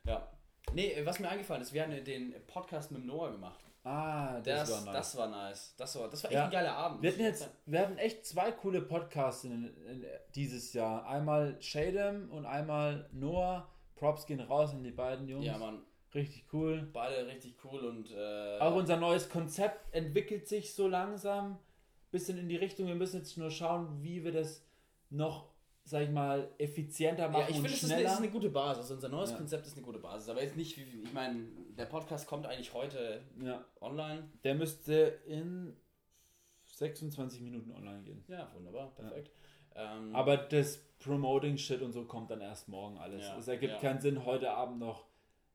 Ja. 0.05 0.29
Nee, 0.73 0.94
was 1.05 1.19
mir 1.20 1.29
eingefallen 1.29 1.62
ist, 1.62 1.73
wir 1.73 1.82
haben 1.82 2.05
den 2.05 2.35
Podcast 2.46 2.91
mit 2.91 3.05
Noah 3.05 3.31
gemacht. 3.32 3.61
Ah, 3.85 4.41
Das, 4.41 4.70
das, 4.70 4.70
war 4.70 4.85
nice. 4.87 4.94
das 4.94 5.17
war 5.17 5.29
nice. 5.29 5.75
Das 5.76 5.99
war, 5.99 6.08
das 6.08 6.25
war 6.25 6.31
echt 6.31 6.38
Ja. 6.38 6.44
ein 6.46 6.50
geiler 6.50 6.73
Abend. 6.75 7.02
wir 7.02 7.11
hatten 7.12 7.20
jetzt, 7.20 7.50
wir 7.67 7.81
hatten 7.81 7.99
echt 7.99 8.25
zwei 8.25 8.50
coole 8.50 8.81
Podcasts 8.81 9.44
in, 9.44 9.64
in, 9.87 10.06
dieses 10.35 10.73
Jahr. 10.73 11.06
Einmal 11.06 11.61
Shadem 11.61 12.31
und 12.31 12.46
einmal 12.46 13.08
Noah. 13.12 13.69
Props 13.96 14.25
gehen 14.26 14.41
raus 14.41 14.73
an 14.73 14.82
die 14.82 14.91
beiden 14.91 15.29
Jungs. 15.29 15.44
Ja, 15.44 15.58
Mann. 15.58 15.82
Richtig 16.15 16.45
cool. 16.53 16.89
Beide 16.93 17.27
richtig 17.27 17.57
cool 17.65 17.81
und 17.81 18.11
äh, 18.13 18.59
Auch 18.61 18.75
unser 18.77 18.97
neues 18.97 19.29
Konzept 19.29 19.93
entwickelt 19.95 20.47
sich 20.47 20.73
so 20.75 20.87
langsam. 20.89 21.59
Bisschen 22.11 22.39
in 22.39 22.49
die 22.49 22.57
Richtung. 22.57 22.87
Wir 22.87 22.95
müssen 22.95 23.17
jetzt 23.19 23.37
nur 23.37 23.51
schauen, 23.51 24.01
wie 24.03 24.23
wir 24.23 24.31
das 24.31 24.65
noch, 25.11 25.49
sag 25.83 26.03
ich 26.05 26.11
mal, 26.11 26.49
effizienter 26.59 27.29
machen 27.29 27.41
Ja, 27.43 27.49
ich 27.49 27.57
und 27.57 27.63
finde, 27.63 27.71
es 27.71 27.83
ist, 27.83 27.85
eine- 27.85 27.95
schneller. 27.95 28.09
es 28.09 28.13
ist 28.15 28.23
eine 28.23 28.31
gute 28.31 28.51
Basis. 28.51 28.83
Also 28.83 28.95
unser 28.95 29.09
neues 29.09 29.31
Ja. 29.33 29.37
Konzept 29.37 29.67
ist 29.67 29.77
eine 29.77 29.85
gute 29.85 29.99
Basis. 29.99 30.29
Aber 30.29 30.41
jetzt 30.43 30.57
nicht, 30.57 30.77
wie, 30.77 31.03
ich 31.03 31.13
meine, 31.13 31.47
der 31.77 31.87
Podcast 31.87 32.29
kommt 32.29 32.47
eigentlich 32.47 32.73
heute 32.73 33.21
ja. 33.43 33.65
online. 33.81 34.31
Der 34.45 34.55
müsste 34.55 35.19
in 35.27 35.77
26 36.67 37.41
Minuten 37.41 37.73
online 37.73 38.03
gehen. 38.05 38.25
Ja, 38.29 38.51
wunderbar, 38.55 38.95
perfekt. 38.95 39.31
Ähm, 39.75 40.15
Aber 40.15 40.37
das 40.37 40.79
Promoting-Shit 41.01 41.83
und 41.83 41.93
so 41.93 42.05
kommt 42.05 42.31
dann 42.31 42.41
erst 42.41 42.69
morgen 42.69 42.97
alles. 42.99 43.25
Ja, 43.25 43.37
es 43.37 43.49
ergibt 43.49 43.73
ja. 43.75 43.79
keinen 43.81 44.01
Sinn, 44.01 44.25
heute 44.25 44.53
Abend 44.53 44.79
noch. 44.79 45.05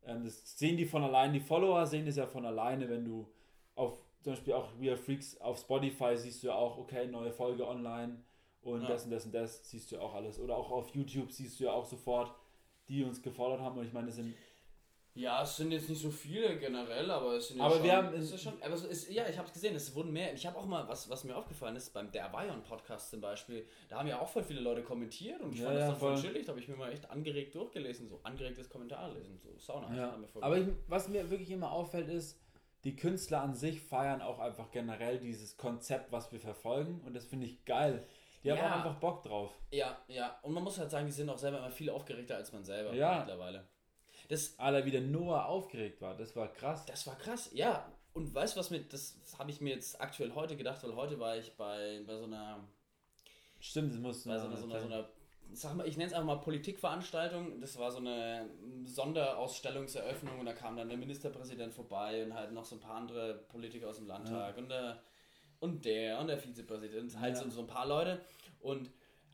Ähm, 0.06 0.24
das 0.24 0.58
sehen 0.58 0.78
die 0.78 0.86
von 0.86 1.04
allein. 1.04 1.34
Die 1.34 1.40
Follower 1.40 1.86
sehen 1.86 2.06
das 2.06 2.16
ja 2.16 2.28
von 2.28 2.46
alleine, 2.46 2.90
wenn 2.90 3.06
du 3.06 3.28
auf 3.76 3.98
zum 4.22 4.34
Beispiel 4.34 4.54
auch 4.54 4.70
We 4.80 4.90
Are 4.90 4.98
Freaks 4.98 5.40
auf 5.40 5.60
Spotify 5.60 6.18
siehst 6.18 6.44
du 6.44 6.48
ja 6.48 6.56
auch, 6.56 6.78
okay, 6.78 7.08
neue 7.08 7.32
Folge 7.32 7.66
online 7.66 8.22
und 8.62 8.82
Ja. 8.82 8.90
das 8.90 9.06
und 9.06 9.12
das 9.12 9.26
und 9.26 9.34
das 9.34 9.70
siehst 9.70 9.92
du 9.92 9.96
ja 9.96 10.02
auch 10.02 10.14
alles. 10.14 10.40
Oder 10.40 10.58
auch 10.58 10.72
auf 10.72 10.90
YouTube 10.94 11.32
siehst 11.32 11.60
du 11.60 11.66
ja 11.66 11.72
auch 11.72 11.86
sofort, 11.86 12.34
die 12.90 13.04
uns 13.04 13.22
gefordert 13.22 13.62
haben. 13.62 13.78
Und 13.80 13.86
ich 13.86 13.94
meine, 13.94 14.08
das 14.08 14.18
sind 14.18 14.36
ja, 15.20 15.44
es 15.44 15.58
sind 15.58 15.72
jetzt 15.72 15.90
nicht 15.90 16.02
so 16.02 16.10
viele 16.10 16.58
generell, 16.58 17.12
aber 17.12 17.34
es 17.36 17.50
sind 17.50 17.58
ja 17.58 17.66
Aber 17.66 17.76
schon, 17.76 17.84
wir 17.84 17.96
haben- 17.98 18.14
es 18.14 18.32
ist 18.32 18.42
schon, 18.44 18.54
aber 18.64 18.74
es 18.74 18.84
ist, 18.86 19.10
ja, 19.10 19.28
ich 19.28 19.38
habe 19.38 19.48
es 19.48 19.54
gesehen, 19.54 19.76
es 19.76 19.94
wurden 19.94 20.12
mehr. 20.14 20.34
Ich 20.34 20.46
habe 20.48 20.58
auch 20.58 20.66
mal, 20.66 20.88
was, 20.88 21.10
was 21.10 21.24
mir 21.26 21.36
aufgefallen 21.36 21.76
ist, 21.76 21.92
beim 21.94 22.10
Der 22.12 22.34
Avion 22.34 22.64
Podcast 22.64 23.10
zum 23.12 23.20
Beispiel, 23.20 23.68
da 23.90 23.98
haben 24.00 24.08
ja 24.08 24.20
auch 24.20 24.30
voll 24.30 24.44
viele 24.44 24.62
Leute 24.62 24.82
kommentiert 24.82 25.42
und 25.42 25.54
ich 25.54 25.60
Ja, 25.60 25.66
fand 25.66 25.76
das 25.78 25.84
ja, 25.84 25.90
dann 25.92 26.00
voll 26.00 26.16
chillig, 26.22 26.46
da 26.46 26.52
habe 26.52 26.60
ich 26.62 26.68
mir 26.68 26.76
mal 26.78 26.92
echt 26.92 27.10
angeregt 27.10 27.54
durchgelesen, 27.56 28.08
so 28.08 28.20
angeregtes 28.24 28.70
Kommentar 28.70 29.12
lesen, 29.14 29.38
so 29.38 29.58
Sauna. 29.58 29.94
Ja, 29.96 30.18
aber 30.42 30.58
ich, 30.58 30.68
was 30.88 31.10
mir 31.10 31.30
wirklich 31.30 31.52
immer 31.52 31.72
auffällt 31.72 32.08
ist, 32.08 32.40
die 32.86 32.96
Künstler 32.96 33.42
an 33.42 33.56
sich 33.56 33.82
feiern 33.82 34.22
auch 34.22 34.40
einfach 34.40 34.72
generell 34.72 35.20
dieses 35.20 35.58
Konzept, 35.58 36.14
was 36.14 36.32
wir 36.32 36.40
verfolgen 36.40 37.02
und 37.06 37.14
das 37.14 37.26
finde 37.26 37.46
ich 37.46 37.66
geil. 37.66 38.08
Die 38.42 38.52
haben 38.52 38.58
Ja. 38.60 38.72
auch 38.72 38.76
einfach 38.78 38.96
Bock 39.02 39.22
drauf. 39.24 39.52
ja, 39.70 39.98
ja, 40.08 40.40
und 40.44 40.54
man 40.54 40.64
muss 40.64 40.80
halt 40.80 40.90
sagen, 40.90 41.06
die 41.08 41.12
sind 41.12 41.30
auch 41.30 41.38
selber 41.38 41.58
immer 41.58 41.72
viel 41.72 41.90
aufgeregter 41.90 42.38
als 42.38 42.54
man 42.54 42.64
selber 42.64 42.94
Ja. 42.94 43.20
mittlerweile. 43.20 43.68
Das, 44.30 44.58
wie 44.58 44.92
der 44.92 45.02
Noah 45.02 45.46
aufgeregt 45.46 46.02
war, 46.02 46.16
das 46.16 46.36
war 46.36 46.48
krass. 46.48 46.86
Das 46.86 47.06
war 47.06 47.18
krass, 47.18 47.50
ja. 47.54 47.92
Und 48.14 48.34
weißt 48.34 48.56
du, 48.56 48.60
was 48.60 48.70
mir, 48.70 48.82
das 48.82 49.18
habe 49.38 49.52
ich 49.52 49.60
mir 49.60 49.74
jetzt 49.74 50.00
aktuell 50.00 50.34
heute 50.34 50.56
gedacht, 50.56 50.82
weil 50.84 50.96
heute 50.96 51.20
war 51.20 51.38
ich 51.38 51.56
bei, 51.58 52.02
bei 52.06 52.16
so 52.16 52.24
einer, 52.24 52.64
Stimmt, 53.60 53.94
das 53.94 54.00
musst 54.00 54.26
du 54.26 54.30
bei 54.30 54.38
so 54.40 54.48
einer, 54.48 54.58
so 54.58 54.66
einer, 54.66 54.80
so 54.80 54.86
einer 54.88 55.10
sag 55.54 55.76
mal, 55.76 55.88
ich 55.88 55.98
nenne 55.98 56.08
es 56.08 56.14
einfach 56.14 56.28
mal 56.28 56.42
Politikveranstaltung. 56.42 57.60
Das 57.60 57.78
war 57.78 57.92
so 57.92 57.98
eine 58.00 58.50
Sonderausstellungseröffnung 58.86 60.40
und 60.40 60.46
da 60.46 60.54
kam 60.54 60.78
dann 60.78 60.90
der 60.90 60.98
Ministerpräsident 60.98 61.74
vorbei 61.74 62.24
und 62.24 62.34
halt 62.34 62.52
noch 62.52 62.66
so 62.66 62.76
ein 62.76 62.80
paar 62.80 62.96
andere 62.96 63.34
Politiker 63.50 63.90
aus 63.90 63.98
dem 63.98 64.08
Landtag 64.08 64.58
und 64.58 64.70
der 64.70 65.02
und 65.60 65.84
der 65.84 66.20
und 66.20 66.28
der 66.28 66.38
Vizepräsident, 66.38 67.20
halt 67.20 67.36
Ja. 67.36 67.44
so, 67.44 67.50
so 67.50 67.62
ein 67.62 67.68
paar 67.68 67.88
Leute. 67.88 68.22
Und 68.60 68.90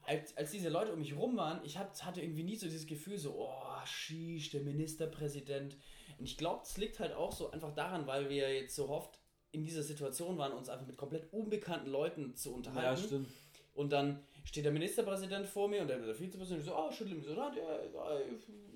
als, 0.08 0.36
als 0.38 0.52
diese 0.52 0.70
Leute 0.70 0.94
um 0.94 1.00
mich 1.00 1.16
rum 1.16 1.38
waren, 1.38 1.64
ich 1.64 1.78
hab, 1.78 2.00
hatte 2.04 2.22
irgendwie 2.22 2.44
nie 2.44 2.56
so 2.56 2.68
dieses 2.68 2.88
Gefühl, 2.88 3.18
so, 3.18 3.36
oh, 3.38 3.86
sheesh, 3.86 4.50
der 4.52 4.62
Ministerpräsident. 4.62 5.78
Und 6.18 6.26
ich 6.26 6.38
glaube, 6.38 6.62
es 6.64 6.78
liegt 6.78 7.00
halt 7.00 7.14
auch 7.14 7.32
so 7.32 7.52
einfach 7.52 7.74
daran, 7.74 8.08
weil 8.08 8.30
wir 8.30 8.54
jetzt 8.54 8.76
so 8.76 8.90
oft 8.90 9.20
in 9.52 9.64
dieser 9.64 9.84
Situation 9.84 10.38
waren, 10.38 10.54
uns 10.54 10.70
einfach 10.70 10.86
mit 10.86 10.98
komplett 10.98 11.32
unbekannten 11.32 11.90
Leuten 11.90 12.36
zu 12.36 12.50
ja, 12.50 12.56
unterhalten. 12.56 13.04
stimmt. 13.04 13.30
Und 13.74 13.92
dann 13.92 14.24
steht 14.46 14.64
der 14.64 14.72
Ministerpräsident 14.72 15.46
vor 15.48 15.68
mir 15.68 15.82
und 15.82 15.88
der, 15.88 15.98
der 15.98 16.16
Vizepräsident 16.16 16.64
so, 16.64 16.78
oh, 16.78 16.90
schüttelt 16.92 17.18
mich 17.18 17.26
so, 17.26 17.34
ah, 17.34 17.52
ja, 17.54 17.84
ja, 17.84 18.26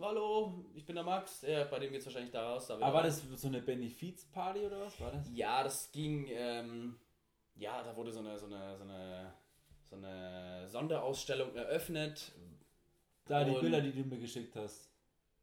hallo, 0.01 0.65
ich 0.73 0.85
bin 0.85 0.95
der 0.95 1.05
Max. 1.05 1.41
Ja, 1.41 1.63
bei 1.65 1.79
dem 1.79 1.91
geht 1.91 2.01
es 2.01 2.05
wahrscheinlich 2.05 2.31
da 2.31 2.51
raus. 2.51 2.67
Da 2.67 2.75
Aber 2.75 2.93
war 2.93 3.05
raus. 3.05 3.23
das 3.29 3.41
so 3.41 3.47
eine 3.47 3.61
Benefizparty 3.61 4.65
oder 4.65 4.81
was 4.81 4.99
war 4.99 5.11
das? 5.11 5.25
Ja, 5.33 5.63
das 5.63 5.89
ging, 5.93 6.27
ähm, 6.31 6.99
ja, 7.55 7.81
da 7.81 7.95
wurde 7.95 8.11
so 8.11 8.19
eine, 8.19 8.37
so 8.37 8.47
eine, 8.47 8.75
so 8.75 8.83
eine, 8.83 9.33
so 9.89 9.95
eine 9.95 10.67
Sonderausstellung 10.67 11.55
eröffnet. 11.55 12.31
Da, 13.25 13.43
die 13.43 13.51
Bilder, 13.59 13.81
die 13.81 13.91
du 13.91 14.03
mir 14.07 14.19
geschickt 14.19 14.55
hast. 14.55 14.89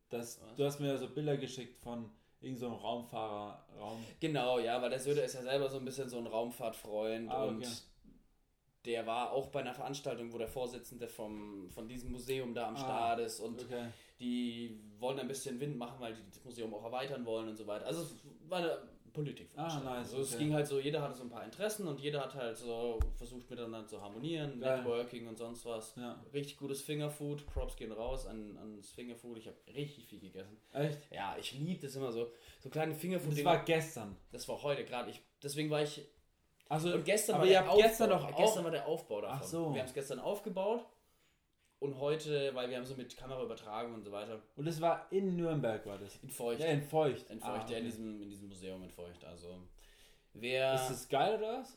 Das, 0.08 0.40
Was? 0.40 0.56
du 0.56 0.64
hast 0.64 0.80
mir 0.80 0.96
so 0.98 1.08
Bilder 1.08 1.36
geschickt 1.36 1.76
von 1.78 2.10
irgendeinem 2.40 2.58
so 2.58 2.66
einem 2.66 2.74
Raumfahrer, 2.76 3.66
Raum. 3.78 4.04
Genau, 4.20 4.58
ja, 4.58 4.80
weil 4.80 4.90
der 4.90 5.00
Söder 5.00 5.24
ist 5.24 5.34
ja 5.34 5.42
selber 5.42 5.68
so 5.68 5.78
ein 5.78 5.84
bisschen 5.84 6.08
so 6.08 6.18
ein 6.18 6.26
Raumfahrtfreund 6.26 7.30
Ah, 7.30 7.44
okay. 7.44 7.54
und 7.54 7.82
der 8.84 9.04
war 9.06 9.32
auch 9.32 9.48
bei 9.48 9.60
einer 9.60 9.74
Veranstaltung, 9.74 10.32
wo 10.32 10.38
der 10.38 10.46
Vorsitzende 10.48 11.08
vom, 11.08 11.68
von 11.70 11.88
diesem 11.88 12.12
Museum 12.12 12.54
da 12.54 12.68
am 12.68 12.76
Ah, 12.76 12.78
Start 12.78 13.20
ist 13.20 13.40
und 13.40 13.60
Okay. 13.62 13.86
die 14.20 14.80
wollen 14.98 15.18
ein 15.18 15.26
bisschen 15.28 15.58
Wind 15.58 15.76
machen, 15.76 15.96
weil 16.00 16.14
die 16.14 16.22
das 16.30 16.44
Museum 16.44 16.72
auch 16.72 16.84
erweitern 16.84 17.24
wollen 17.26 17.48
und 17.48 17.56
so 17.56 17.66
weiter. 17.66 17.86
Also 17.86 18.02
es 18.02 18.14
war 18.48 18.58
eine 18.58 18.78
Politikveranstaltung. 19.16 19.88
Ah, 19.88 19.98
nice, 19.98 20.12
also 20.12 20.20
es 20.20 20.34
okay. 20.34 20.44
ging 20.44 20.54
halt 20.54 20.66
so, 20.66 20.78
jeder 20.78 21.02
hatte 21.02 21.14
so 21.14 21.22
ein 21.24 21.30
paar 21.30 21.44
Interessen 21.44 21.88
und 21.88 21.98
jeder 21.98 22.20
hat 22.20 22.34
halt 22.34 22.56
so 22.56 23.00
versucht 23.16 23.48
miteinander 23.50 23.86
zu 23.86 24.00
harmonieren, 24.00 24.60
Geil. 24.60 24.76
Networking 24.76 25.26
und 25.26 25.36
sonst 25.38 25.64
was. 25.64 25.96
Ja. 25.96 26.22
Richtig 26.32 26.58
gutes 26.58 26.82
Fingerfood, 26.82 27.46
Props 27.46 27.76
gehen 27.76 27.92
raus 27.92 28.26
an, 28.26 28.56
ans 28.58 28.90
Fingerfood. 28.92 29.38
Ich 29.38 29.46
habe 29.46 29.56
richtig 29.74 30.06
viel 30.06 30.20
gegessen. 30.20 30.56
Echt? 30.72 30.98
Ja, 31.10 31.36
ich 31.40 31.52
liebe 31.58 31.80
das 31.80 31.96
immer 31.96 32.12
so. 32.12 32.30
So 32.60 32.68
kleine 32.68 32.94
Fingerfood. 32.94 33.32
Das 33.32 33.44
war 33.44 33.64
gestern. 33.64 34.16
das 34.30 34.46
war 34.48 34.62
heute 34.62 34.84
gerade. 34.84 35.10
Ich, 35.10 35.22
deswegen 35.42 35.70
war 35.70 35.82
ich. 35.82 36.06
Also, 36.68 36.92
Und 36.92 37.04
gestern 37.04 37.36
aber 37.36 37.44
war 37.44 37.50
ihr 37.50 37.58
habt 37.58 37.68
Aufbau, 37.68 37.82
gestern 37.82 38.12
auch. 38.12 38.36
gestern 38.36 38.64
war 38.64 38.70
der 38.70 38.86
Aufbau 38.86 39.20
davon. 39.20 39.38
Ach 39.40 39.46
so. 39.46 39.72
Wir 39.74 39.80
haben 39.80 39.88
es 39.88 39.94
gestern 39.94 40.18
aufgebaut 40.18 40.84
und 41.78 41.98
heute, 41.98 42.54
weil 42.54 42.70
wir 42.70 42.76
haben 42.76 42.84
so 42.86 42.94
mit 42.94 43.16
Kamera 43.16 43.42
übertragen 43.42 43.92
und 43.94 44.02
so 44.02 44.10
weiter. 44.12 44.40
Und 44.56 44.66
das 44.66 44.80
war 44.80 45.06
in 45.10 45.36
Nürnberg, 45.36 45.84
war 45.86 45.98
das? 45.98 46.16
In 46.22 46.30
Feucht. 46.30 46.60
Ja, 46.60 46.66
in 46.66 46.82
Feucht. 46.82 47.28
In 47.30 47.38
Feucht, 47.40 47.50
Ah, 47.52 47.56
ja, 47.58 47.62
okay. 47.64 47.78
in, 47.78 47.84
diesem, 47.84 48.22
in 48.22 48.28
diesem 48.30 48.48
Museum 48.48 48.82
in 48.82 48.90
Feucht. 48.90 49.24
Also, 49.24 49.58
wer. 50.32 50.74
Ist 50.74 50.88
das 50.90 51.08
geil 51.08 51.36
oder 51.38 51.58
was? 51.60 51.76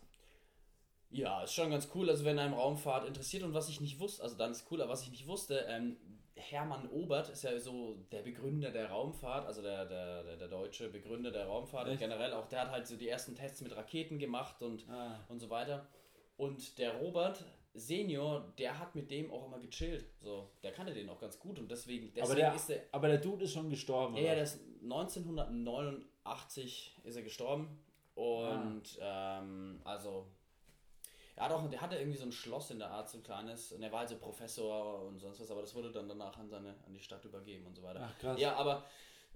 Ja, 1.12 1.44
ist 1.44 1.54
schon 1.54 1.72
ganz 1.72 1.90
cool. 1.96 2.10
Also 2.10 2.24
wenn 2.24 2.38
einem 2.38 2.54
Raumfahrt 2.54 3.08
interessiert 3.08 3.44
und 3.44 3.54
was 3.54 3.68
ich 3.70 3.82
nicht 3.82 4.00
wusste, 4.00 4.22
also 4.24 4.38
dann 4.38 4.52
ist 4.52 4.68
cool, 4.72 4.82
aber 4.82 4.92
was 4.92 5.02
ich 5.04 5.10
nicht 5.12 5.26
wusste, 5.28 5.66
ähm, 5.68 5.98
Hermann 6.36 6.88
Obert 6.90 7.30
ist 7.30 7.44
ja 7.44 7.58
so 7.60 7.96
der 8.12 8.22
Begründer 8.22 8.72
der 8.72 8.90
Raumfahrt, 8.92 9.46
also 9.46 9.62
der, 9.62 9.86
der, 9.86 10.24
der, 10.24 10.38
der 10.38 10.48
deutsche 10.48 10.88
Begründer 10.90 11.32
der 11.32 11.48
Raumfahrt 11.48 11.88
und 11.88 11.92
Echt? 11.94 12.00
generell 12.00 12.32
auch, 12.34 12.46
der 12.48 12.62
hat 12.62 12.72
halt 12.72 12.88
so 12.88 12.96
die 12.96 13.10
ersten 13.10 13.36
Tests 13.36 13.60
mit 13.62 13.76
Raketen 13.76 14.20
gemacht 14.20 14.62
und, 14.62 14.88
Ah. 14.88 15.20
und 15.28 15.40
so 15.40 15.50
weiter. 15.50 15.88
Und 16.38 16.78
der 16.78 16.94
Robert 16.98 17.44
Senior, 17.74 18.54
der 18.58 18.80
hat 18.80 18.96
mit 18.96 19.12
dem 19.12 19.32
auch 19.32 19.46
immer 19.46 19.60
gechillt. 19.60 20.06
So, 20.22 20.50
der 20.64 20.72
kannte 20.72 20.94
den 20.94 21.10
auch 21.10 21.20
ganz 21.20 21.38
gut 21.40 21.60
und 21.60 21.70
deswegen, 21.70 22.12
deswegen 22.14 22.26
Aber 22.26 22.36
der, 22.36 22.56
ist 22.56 22.70
der. 22.70 22.84
aber 22.92 23.08
der 23.08 23.20
Dude 23.20 23.46
ist 23.46 23.54
schon 23.54 23.70
gestorben. 23.70 24.16
Ja, 24.16 24.22
ja, 24.22 24.28
oder? 24.28 24.36
der 24.36 24.44
ist 24.44 24.60
1989 24.84 26.98
ist 27.04 27.16
er 27.16 27.22
gestorben. 27.22 27.80
Und 28.16 28.98
ähm, 29.00 29.80
also 29.84 30.26
er 31.36 31.46
hat 31.46 31.52
auch, 31.54 31.70
der 31.70 31.80
hatte 31.80 31.96
irgendwie 31.96 32.18
so 32.18 32.26
ein 32.26 32.34
Schloss 32.34 32.72
in 32.72 32.80
der 32.80 32.92
Art, 32.92 33.10
so 33.10 33.18
ein 33.18 33.24
kleines, 33.24 33.72
und 33.72 33.82
er 33.82 33.94
war 33.94 34.02
also 34.02 34.18
Professor 34.18 35.06
und 35.06 35.20
sonst 35.20 35.40
was, 35.40 35.50
aber 35.50 35.62
das 35.62 35.74
wurde 35.74 35.90
dann 35.90 36.10
danach 36.10 36.38
an 36.38 36.50
seine, 36.50 36.76
an 36.86 36.94
die 36.94 37.00
Stadt 37.00 37.24
übergeben 37.24 37.66
und 37.66 37.76
so 37.76 37.84
weiter. 37.84 38.02
Ach 38.04 38.20
krass. 38.20 38.38
Ja, 38.40 38.56
aber 38.56 38.84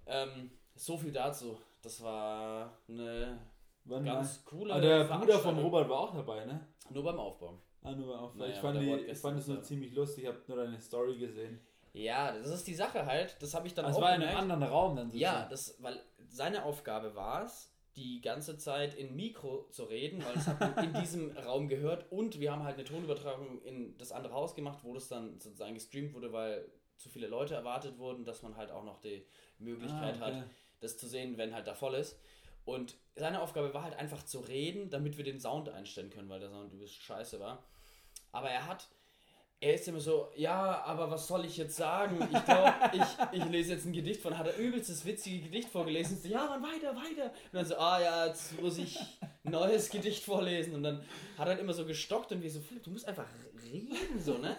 ähm, 0.05 0.51
so 0.75 0.97
viel 0.97 1.13
dazu. 1.13 1.57
Das 1.81 2.03
war 2.03 2.77
eine 2.89 3.39
Wann 3.85 4.05
ganz 4.05 4.43
coole 4.45 4.69
war? 4.69 4.77
Ah, 4.77 4.81
der 4.81 5.03
Bruder 5.05 5.39
von. 5.39 5.59
Robert 5.59 5.89
war 5.89 5.99
auch 5.99 6.13
dabei, 6.13 6.45
ne? 6.45 6.67
Nur 6.89 7.03
beim 7.03 7.19
Aufbau. 7.19 7.59
Ah, 7.83 7.91
nur 7.91 8.19
auf. 8.19 8.35
Naja, 8.35 8.53
ich, 8.53 8.59
fand 8.59 8.81
die, 8.81 8.93
ich 8.93 9.17
fand 9.17 9.39
es 9.39 9.47
nur 9.47 9.61
ziemlich 9.61 9.93
lustig. 9.93 10.23
Ich 10.23 10.29
habe 10.29 10.39
nur 10.47 10.57
deine 10.57 10.79
Story 10.79 11.17
gesehen. 11.17 11.59
Ja, 11.93 12.31
das 12.35 12.47
ist 12.47 12.65
die 12.67 12.73
Sache 12.73 13.05
halt. 13.05 13.35
Das 13.41 13.53
habe 13.53 13.67
ich 13.67 13.73
dann 13.73 13.85
Das 13.85 13.97
auch 13.97 14.01
war 14.01 14.15
in 14.15 14.23
einem 14.23 14.37
anderen 14.37 14.63
Raum 14.63 14.95
dann 14.95 15.11
Ja, 15.13 15.47
das, 15.49 15.75
weil 15.79 15.99
seine 16.29 16.63
Aufgabe 16.63 17.15
war 17.15 17.43
es, 17.45 17.71
die 17.95 18.21
ganze 18.21 18.57
Zeit 18.57 18.95
in 18.95 19.15
Mikro 19.15 19.67
zu 19.69 19.83
reden, 19.83 20.23
weil 20.25 20.35
es 20.35 20.47
hat 20.47 20.59
man 20.59 20.75
in 20.83 20.93
diesem 20.99 21.37
Raum 21.37 21.67
gehört 21.67 22.11
und 22.11 22.39
wir 22.39 22.51
haben 22.51 22.63
halt 22.63 22.75
eine 22.75 22.85
Tonübertragung 22.85 23.61
in 23.61 23.95
das 23.99 24.11
andere 24.11 24.33
Haus 24.33 24.55
gemacht, 24.55 24.79
wo 24.81 24.95
das 24.95 25.07
dann 25.09 25.39
sozusagen 25.39 25.75
gestreamt 25.75 26.15
wurde, 26.15 26.33
weil 26.33 26.67
zu 26.97 27.09
viele 27.09 27.27
Leute 27.27 27.53
erwartet 27.53 27.99
wurden, 27.99 28.25
dass 28.25 28.41
man 28.41 28.57
halt 28.57 28.71
auch 28.71 28.83
noch 28.83 28.99
die 28.99 29.25
Möglichkeit 29.59 30.19
Ah, 30.21 30.27
okay. 30.27 30.37
hat, 30.39 30.43
das 30.79 30.97
zu 30.97 31.05
sehen, 31.07 31.37
wenn 31.37 31.53
halt 31.53 31.67
da 31.67 31.75
voll 31.75 31.93
ist. 31.93 32.19
Und 32.65 32.97
seine 33.15 33.41
Aufgabe 33.41 33.73
war 33.73 33.83
halt 33.83 33.95
einfach 33.95 34.23
zu 34.23 34.39
reden, 34.39 34.89
damit 34.89 35.17
wir 35.17 35.23
den 35.23 35.39
Sound 35.39 35.69
einstellen 35.69 36.09
können, 36.09 36.29
weil 36.29 36.39
der 36.39 36.49
Sound 36.49 36.73
übelst 36.73 37.01
scheiße 37.01 37.39
war. 37.39 37.63
Aber 38.31 38.49
er 38.49 38.65
hat, 38.65 38.87
er 39.59 39.75
ist 39.75 39.87
immer 39.87 39.99
so, 39.99 40.31
ja, 40.35 40.83
aber 40.83 41.11
was 41.11 41.27
soll 41.27 41.45
ich 41.45 41.57
jetzt 41.57 41.75
sagen? 41.75 42.17
Ich 42.21 42.45
glaube, 42.45 42.73
ich, 42.93 43.39
ich 43.39 43.45
lese 43.45 43.73
jetzt 43.73 43.85
ein 43.85 43.93
Gedicht 43.93 44.21
von, 44.21 44.37
hat 44.37 44.47
er 44.47 44.57
übelst 44.57 44.89
das 44.89 45.05
witzige 45.05 45.43
Gedicht 45.43 45.69
vorgelesen. 45.69 46.19
So, 46.19 46.27
ja, 46.27 46.45
Mann, 46.45 46.63
weiter, 46.63 46.95
weiter. 46.95 47.25
Und 47.25 47.53
dann 47.53 47.65
so, 47.65 47.77
ah 47.77 48.01
ja, 48.01 48.25
jetzt 48.25 48.59
muss 48.59 48.77
ich 48.79 48.99
ein 49.43 49.51
neues 49.51 49.89
Gedicht 49.89 50.23
vorlesen. 50.23 50.73
Und 50.73 50.83
dann 50.83 51.01
hat 51.37 51.47
er 51.47 51.51
halt 51.51 51.59
immer 51.59 51.73
so 51.73 51.85
gestockt 51.85 52.31
und 52.31 52.41
wir 52.41 52.49
so, 52.49 52.59
Philipp, 52.61 52.83
du 52.83 52.89
musst 52.89 53.07
einfach 53.07 53.27
reden, 53.63 53.95
so, 54.19 54.37
ne? 54.37 54.57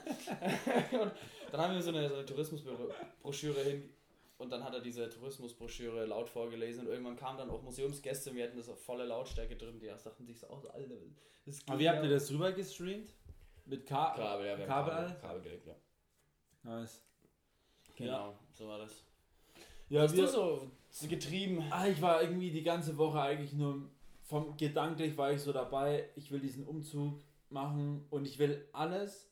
Und 0.92 1.12
dann 1.52 1.60
haben 1.60 1.74
wir 1.74 1.82
so 1.82 1.90
eine, 1.90 2.08
so 2.08 2.14
eine 2.16 2.24
Tourismusbroschüre 2.24 3.62
hin. 3.62 3.94
Und 4.36 4.50
dann 4.50 4.64
hat 4.64 4.74
er 4.74 4.80
diese 4.80 5.08
Tourismusbroschüre 5.08 6.06
laut 6.06 6.28
vorgelesen 6.28 6.86
und 6.86 6.92
irgendwann 6.92 7.16
kamen 7.16 7.38
dann 7.38 7.50
auch 7.50 7.62
Museumsgäste 7.62 8.30
und 8.30 8.36
wir 8.36 8.44
hatten 8.44 8.56
das 8.56 8.68
auf 8.68 8.82
volle 8.82 9.04
Lautstärke 9.04 9.56
drin. 9.56 9.78
Die 9.78 9.86
dachten 9.86 10.26
sich 10.26 10.40
so, 10.40 10.48
oh, 10.48 10.66
Alter, 10.68 10.94
das 11.46 11.60
Aber 11.68 11.78
wie 11.78 11.88
habt 11.88 12.02
ihr 12.02 12.10
das 12.10 12.30
rüber 12.30 12.52
gestreamt? 12.52 13.14
Mit 13.66 13.86
Ka 13.86 14.14
Kabel, 14.16 14.46
ja, 14.46 14.58
wir 14.58 14.66
Kabel? 14.66 14.92
Kabel? 14.92 15.16
Kabel 15.20 15.42
gelegt, 15.42 15.66
ja. 15.66 15.76
Nice. 16.64 17.02
Genau, 17.94 18.36
so 18.52 18.68
war 18.68 18.78
das. 18.78 19.04
Ja, 19.88 20.02
Hast 20.02 20.16
wir, 20.16 20.24
du 20.24 20.28
so, 20.28 20.70
so 20.90 21.06
getrieben? 21.06 21.62
Ah, 21.70 21.86
ich 21.86 22.02
war 22.02 22.20
irgendwie 22.22 22.50
die 22.50 22.62
ganze 22.62 22.96
Woche 22.96 23.20
eigentlich 23.20 23.52
nur 23.52 23.88
vom 24.24 24.56
gedanklich 24.56 25.16
war 25.16 25.32
ich 25.32 25.42
so 25.42 25.52
dabei, 25.52 26.08
ich 26.16 26.30
will 26.30 26.40
diesen 26.40 26.66
Umzug 26.66 27.20
machen 27.50 28.06
und 28.10 28.26
ich 28.26 28.38
will 28.38 28.66
alles. 28.72 29.30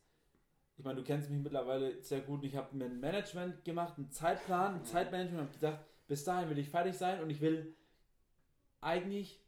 Ich 0.76 0.84
meine, 0.84 0.96
du 0.96 1.04
kennst 1.04 1.30
mich 1.30 1.40
mittlerweile 1.40 2.02
sehr 2.02 2.20
gut. 2.20 2.44
Ich 2.44 2.56
habe 2.56 2.74
mir 2.76 2.86
ein 2.86 2.98
Management 3.00 3.64
gemacht, 3.64 3.94
einen 3.98 4.10
Zeitplan, 4.10 4.76
ein 4.76 4.84
Zeitmanagement, 4.84 5.42
habe 5.48 5.52
gedacht, 5.52 5.78
bis 6.08 6.24
dahin 6.24 6.48
will 6.50 6.58
ich 6.58 6.68
fertig 6.68 6.94
sein 6.96 7.20
und 7.20 7.30
ich 7.30 7.40
will 7.40 7.74
eigentlich 8.80 9.40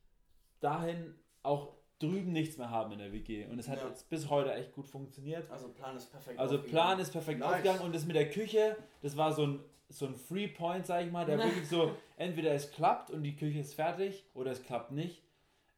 dahin 0.61 1.15
auch 1.43 1.75
drüben 1.99 2.33
nichts 2.33 2.59
mehr 2.59 2.71
haben 2.71 2.93
in 2.93 2.99
der 2.99 3.13
WG. 3.13 3.47
Und 3.47 3.59
es 3.59 3.69
hat 3.69 3.81
Ja. 3.81 3.89
jetzt 3.89 4.09
bis 4.11 4.29
heute 4.29 4.53
echt 4.53 4.73
gut 4.73 4.87
funktioniert. 4.87 5.51
Also 5.51 5.69
Plan 5.69 5.97
ist 5.97 6.11
perfekt. 6.11 6.39
Also 6.39 6.61
Plan 6.63 6.99
ist 6.99 7.11
perfekt 7.13 7.41
Nice. 7.41 7.49
aufgegangen 7.53 7.81
und 7.83 7.95
das 7.95 8.05
mit 8.05 8.17
der 8.17 8.31
Küche, 8.31 8.77
das 9.03 9.17
war 9.17 9.33
so 9.33 9.47
ein, 9.47 9.61
so 9.89 10.07
ein 10.07 10.15
Free 10.15 10.49
Point, 10.49 10.87
sag 10.87 11.05
ich 11.05 11.13
mal, 11.13 11.25
der 11.25 11.39
wirklich 11.43 11.69
so, 11.69 11.97
entweder 12.17 12.53
es 12.53 12.71
klappt 12.71 13.11
und 13.11 13.23
die 13.23 13.35
Küche 13.37 13.61
ist 13.61 13.75
fertig 13.75 14.25
oder 14.35 14.51
es 14.51 14.63
klappt 14.63 14.93
nicht. 14.93 15.23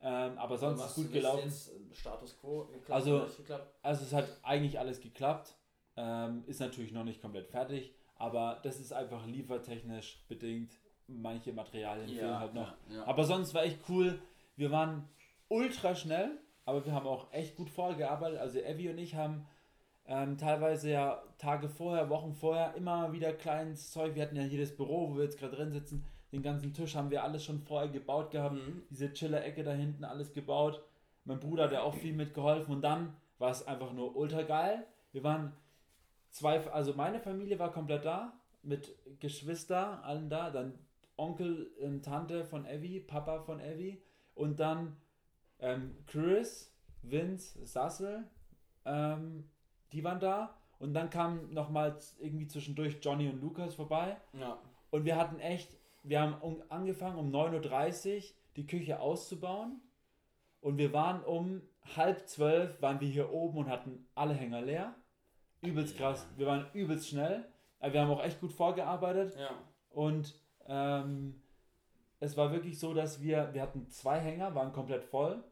Ähm, 0.06 0.38
aber 0.38 0.56
sonst 0.56 0.84
ist 0.84 0.94
gut 0.94 1.12
gelaufen. 1.12 1.46
Jetzt 1.46 1.68
äh, 1.68 1.94
Status 1.94 2.38
quo 2.38 2.66
geklappt 2.66 2.90
Also-? 2.92 3.26
Also 3.82 4.04
es 4.04 4.12
hat 4.12 4.28
eigentlich 4.44 4.78
alles 4.78 5.00
geklappt. 5.00 5.56
Ähm, 5.96 6.44
ist 6.46 6.60
natürlich 6.60 6.92
noch 6.92 7.02
nicht 7.02 7.20
komplett 7.20 7.48
fertig, 7.48 7.92
aber 8.14 8.60
das 8.62 8.78
ist 8.78 8.92
einfach 8.92 9.26
liefertechnisch 9.26 10.24
bedingt. 10.28 10.70
Manche 11.08 11.52
Materialien 11.52 12.08
fehlen 12.08 12.38
halt 12.38 12.54
noch. 12.54 12.74
Ja, 12.88 12.96
ja. 12.96 13.04
Aber 13.06 13.24
sonst 13.24 13.52
war 13.52 13.64
echt 13.64 13.80
cool. 13.88 14.20
Wir 14.54 14.70
waren 14.70 15.08
ultra 15.48 15.96
schnell, 15.96 16.38
aber 16.64 16.84
wir 16.84 16.92
haben 16.92 17.06
auch 17.06 17.32
echt 17.32 17.56
gut 17.56 17.70
vorgearbeitet. 17.70 18.38
Also 18.38 18.60
Evi 18.60 18.88
und 18.90 18.98
ich 18.98 19.16
haben 19.16 19.46
ähm, 20.04 20.38
teilweise 20.38 20.90
ja 20.90 21.22
Tage 21.38 21.68
vorher, 21.68 22.10
Wochen 22.10 22.32
vorher 22.32 22.74
immer 22.74 23.12
wieder 23.12 23.32
kleines 23.32 23.90
Zeug. 23.90 24.14
Wir 24.14 24.22
hatten 24.22 24.36
ja 24.36 24.42
hier 24.42 24.60
das 24.60 24.76
Büro, 24.76 25.10
wo 25.10 25.16
wir 25.16 25.24
jetzt 25.24 25.38
gerade 25.38 25.56
drin 25.56 25.72
sitzen. 25.72 26.06
Den 26.36 26.42
ganzen 26.42 26.74
Tisch 26.74 26.94
haben 26.94 27.10
wir 27.10 27.24
alles 27.24 27.44
schon 27.44 27.60
vorher 27.60 27.88
gebaut 27.88 28.30
gehabt. 28.30 28.56
Mhm. 28.56 28.82
Diese 28.90 29.10
Chiller-Ecke 29.10 29.64
da 29.64 29.72
hinten, 29.72 30.04
alles 30.04 30.34
gebaut. 30.34 30.82
Mein 31.24 31.40
Bruder 31.40 31.64
hat 31.64 31.72
ja 31.72 31.80
auch 31.80 31.94
viel 31.94 32.12
mitgeholfen. 32.12 32.74
Und 32.74 32.82
dann 32.82 33.16
war 33.38 33.50
es 33.50 33.66
einfach 33.66 33.94
nur 33.94 34.14
ultra 34.14 34.42
geil. 34.42 34.86
Wir 35.12 35.24
waren 35.24 35.54
zwei, 36.28 36.60
also 36.70 36.92
meine 36.92 37.20
Familie 37.20 37.58
war 37.58 37.72
komplett 37.72 38.04
da, 38.04 38.34
mit 38.62 38.94
Geschwister, 39.18 40.04
allen 40.04 40.28
da. 40.28 40.50
Dann 40.50 40.78
Onkel 41.16 41.70
und 41.80 42.04
Tante 42.04 42.44
von 42.44 42.66
Evi, 42.66 43.00
Papa 43.00 43.40
von 43.40 43.58
Evi. 43.58 44.02
Und 44.34 44.60
dann 44.60 44.98
ähm, 45.58 45.96
Chris, 46.06 46.70
Vince, 47.00 47.64
Sassel, 47.66 48.24
ähm, 48.84 49.48
die 49.94 50.04
waren 50.04 50.20
da. 50.20 50.54
Und 50.78 50.92
dann 50.92 51.08
kam 51.08 51.54
nochmal 51.54 51.96
irgendwie 52.18 52.46
zwischendurch 52.46 52.98
Johnny 53.00 53.26
und 53.30 53.40
Lukas 53.40 53.74
vorbei. 53.74 54.18
ja. 54.34 54.58
Und 54.90 55.04
wir 55.04 55.16
hatten 55.16 55.40
echt, 55.40 55.76
wir 56.08 56.20
haben 56.20 56.62
angefangen 56.68 57.18
um 57.18 57.30
9.30 57.30 58.16
Uhr 58.16 58.22
die 58.56 58.66
Küche 58.66 59.00
auszubauen. 59.00 59.80
Und 60.60 60.78
wir 60.78 60.92
waren 60.92 61.22
um 61.22 61.62
halb 61.96 62.26
zwölf, 62.28 62.80
waren 62.82 63.00
wir 63.00 63.08
hier 63.08 63.30
oben 63.32 63.58
und 63.58 63.68
hatten 63.68 64.06
alle 64.14 64.34
Hänger 64.34 64.62
leer. 64.62 64.94
Übelst 65.62 65.96
krass. 65.96 66.26
Wir 66.36 66.46
waren 66.46 66.66
übelst 66.72 67.08
schnell. 67.08 67.46
Aber 67.78 67.92
wir 67.92 68.00
haben 68.00 68.10
auch 68.10 68.22
echt 68.22 68.40
gut 68.40 68.52
vorgearbeitet. 68.52 69.36
ja. 69.38 69.50
Und 69.90 70.34
ähm, 70.66 71.40
es 72.20 72.36
war 72.36 72.52
wirklich 72.52 72.78
so, 72.78 72.92
dass 72.94 73.22
wir, 73.22 73.52
wir 73.54 73.62
hatten 73.62 73.88
zwei 73.88 74.18
Hänger, 74.18 74.54
waren 74.54 74.72
komplett 74.72 75.04
voll. 75.04 75.42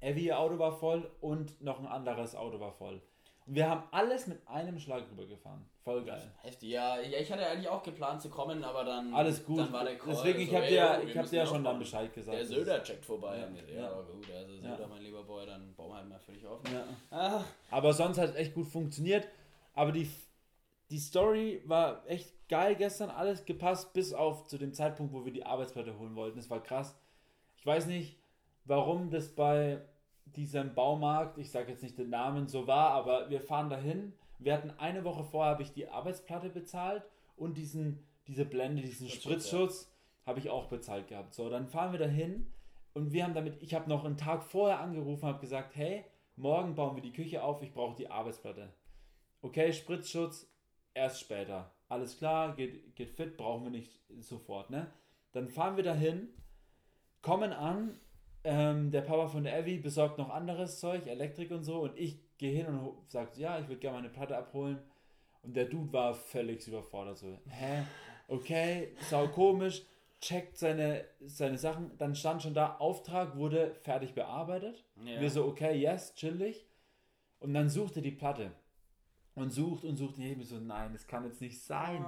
Evi 0.00 0.26
ihr 0.26 0.38
Auto 0.38 0.58
war 0.58 0.72
voll 0.72 1.10
und 1.20 1.60
noch 1.62 1.78
ein 1.78 1.86
anderes 1.86 2.34
Auto 2.34 2.58
war 2.60 2.72
voll. 2.72 3.00
Und 3.46 3.54
wir 3.56 3.68
haben 3.68 3.82
alles 3.90 4.26
mit 4.26 4.46
einem 4.48 4.78
Schlag 4.78 5.02
rübergefahren. 5.10 5.64
Voll 5.82 6.04
geil. 6.04 6.30
Heftig. 6.42 6.70
Ja, 6.70 7.00
ich 7.00 7.32
hatte 7.32 7.44
eigentlich 7.44 7.68
auch 7.68 7.82
geplant 7.82 8.22
zu 8.22 8.28
kommen, 8.30 8.62
aber 8.62 8.84
dann. 8.84 9.12
Alles 9.12 9.44
gut. 9.44 9.58
Dann 9.58 9.72
war 9.72 9.84
der 9.84 9.98
Call 9.98 10.10
Deswegen, 10.14 10.40
ich 10.40 10.50
so, 10.50 10.56
habe 10.56 10.66
dir, 10.66 10.72
wir 11.02 11.08
ich 11.08 11.18
hab 11.18 11.28
dir 11.28 11.36
ja 11.38 11.46
schon 11.46 11.64
dann 11.64 11.78
Bescheid 11.80 12.12
gesagt. 12.14 12.38
Der 12.38 12.46
Söder 12.46 12.82
checkt 12.84 13.04
vorbei. 13.04 13.38
Ja, 13.38 13.48
Ja, 13.48 13.74
ja, 13.74 13.80
ja. 13.82 13.90
aber 13.90 14.04
gut, 14.04 14.30
also 14.32 14.54
Söder, 14.54 14.78
Ja. 14.80 14.86
mein 14.86 15.02
lieber 15.02 15.24
Boy, 15.24 15.44
dann 15.46 15.74
bauen 15.74 15.90
wir 15.90 15.96
halt 15.96 16.08
mal 16.08 16.20
völlig 16.20 16.46
auf. 16.46 16.60
Ja. 16.72 16.84
Ah, 17.10 17.44
Aber 17.72 17.92
sonst 17.92 18.18
hat 18.18 18.30
es 18.30 18.36
echt 18.36 18.54
gut 18.54 18.68
funktioniert. 18.68 19.26
Aber 19.74 19.90
die, 19.90 20.08
die 20.90 20.98
Story 20.98 21.62
war 21.66 22.04
echt 22.06 22.32
geil 22.48 22.76
gestern. 22.76 23.10
Alles 23.10 23.44
gepasst, 23.44 23.92
bis 23.92 24.12
auf 24.12 24.46
zu 24.46 24.58
dem 24.58 24.72
Zeitpunkt, 24.74 25.12
wo 25.12 25.24
wir 25.24 25.32
die 25.32 25.44
Arbeitsplatte 25.44 25.98
holen 25.98 26.14
wollten. 26.14 26.36
Das 26.38 26.48
war 26.48 26.62
krass. 26.62 26.96
Ich 27.56 27.66
weiß 27.66 27.86
nicht, 27.86 28.16
warum 28.66 29.10
das 29.10 29.34
bei 29.34 29.80
diesem 30.36 30.74
Baumarkt, 30.74 31.38
ich 31.38 31.50
sage 31.50 31.72
jetzt 31.72 31.82
nicht 31.82 31.98
den 31.98 32.10
Namen, 32.10 32.48
so 32.48 32.66
war, 32.66 32.90
aber 32.90 33.30
wir 33.30 33.40
fahren 33.40 33.70
dahin. 33.70 34.12
Wir 34.38 34.54
hatten 34.54 34.70
eine 34.78 35.04
Woche 35.04 35.24
vorher, 35.24 35.52
habe 35.52 35.62
ich 35.62 35.72
die 35.72 35.88
Arbeitsplatte 35.88 36.48
bezahlt 36.48 37.04
und 37.36 37.56
diesen, 37.56 38.04
diese 38.26 38.44
Blende, 38.44 38.82
diesen 38.82 39.08
Spritzschutz, 39.08 39.46
Spritzschutz 39.46 39.92
habe 40.26 40.38
ich 40.40 40.50
auch 40.50 40.66
bezahlt 40.66 41.08
gehabt. 41.08 41.34
So, 41.34 41.48
dann 41.48 41.68
fahren 41.68 41.92
wir 41.92 41.98
dahin 41.98 42.52
und 42.94 43.12
wir 43.12 43.24
haben 43.24 43.34
damit, 43.34 43.62
ich 43.62 43.74
habe 43.74 43.88
noch 43.88 44.04
einen 44.04 44.16
Tag 44.16 44.42
vorher 44.42 44.80
angerufen, 44.80 45.26
habe 45.26 45.40
gesagt, 45.40 45.76
hey, 45.76 46.04
morgen 46.36 46.74
bauen 46.74 46.96
wir 46.96 47.02
die 47.02 47.12
Küche 47.12 47.42
auf, 47.42 47.62
ich 47.62 47.72
brauche 47.72 47.96
die 47.96 48.10
Arbeitsplatte. 48.10 48.72
Okay, 49.42 49.72
Spritzschutz, 49.72 50.48
erst 50.94 51.20
später. 51.20 51.70
Alles 51.88 52.16
klar, 52.16 52.54
geht, 52.54 52.96
geht 52.96 53.10
fit, 53.10 53.36
brauchen 53.36 53.64
wir 53.64 53.70
nicht 53.70 53.90
sofort, 54.20 54.70
ne? 54.70 54.90
Dann 55.32 55.48
fahren 55.48 55.76
wir 55.76 55.84
dahin, 55.84 56.28
kommen 57.22 57.52
an, 57.52 57.98
ähm, 58.44 58.90
der 58.90 59.02
Papa 59.02 59.28
von 59.28 59.44
der 59.44 59.58
Evi 59.58 59.78
besorgt 59.78 60.18
noch 60.18 60.30
anderes 60.30 60.80
Zeug, 60.80 61.06
Elektrik 61.06 61.50
und 61.50 61.62
so, 61.62 61.80
und 61.80 61.96
ich 61.98 62.18
gehe 62.38 62.52
hin 62.52 62.66
und 62.66 63.10
sage, 63.10 63.30
ja, 63.36 63.58
ich 63.58 63.68
würde 63.68 63.80
gerne 63.80 63.98
meine 63.98 64.10
Platte 64.10 64.36
abholen. 64.36 64.78
Und 65.42 65.56
der 65.56 65.64
Dude 65.64 65.92
war 65.92 66.14
völlig 66.14 66.66
überfordert. 66.66 67.18
So, 67.18 67.38
hä? 67.48 67.84
Okay, 68.28 68.94
sau 69.10 69.28
komisch. 69.28 69.82
Checkt 70.20 70.56
seine, 70.56 71.04
seine 71.20 71.58
Sachen. 71.58 71.90
Dann 71.98 72.14
stand 72.14 72.42
schon 72.42 72.54
da, 72.54 72.76
Auftrag 72.76 73.36
wurde 73.36 73.74
fertig 73.82 74.14
bearbeitet. 74.14 74.84
Ja. 75.04 75.20
Wir 75.20 75.30
so, 75.30 75.44
okay, 75.46 75.76
yes, 75.76 76.14
chillig. 76.14 76.64
Und 77.40 77.54
dann 77.54 77.68
sucht 77.68 77.96
er 77.96 78.02
die 78.02 78.12
Platte. 78.12 78.52
Und 79.34 79.50
sucht 79.50 79.84
und 79.84 79.96
sucht. 79.96 80.18
Und 80.18 80.22
ich 80.22 80.48
so, 80.48 80.60
nein, 80.60 80.92
das 80.92 81.08
kann 81.08 81.24
jetzt 81.24 81.40
nicht 81.40 81.60
sein. 81.60 82.04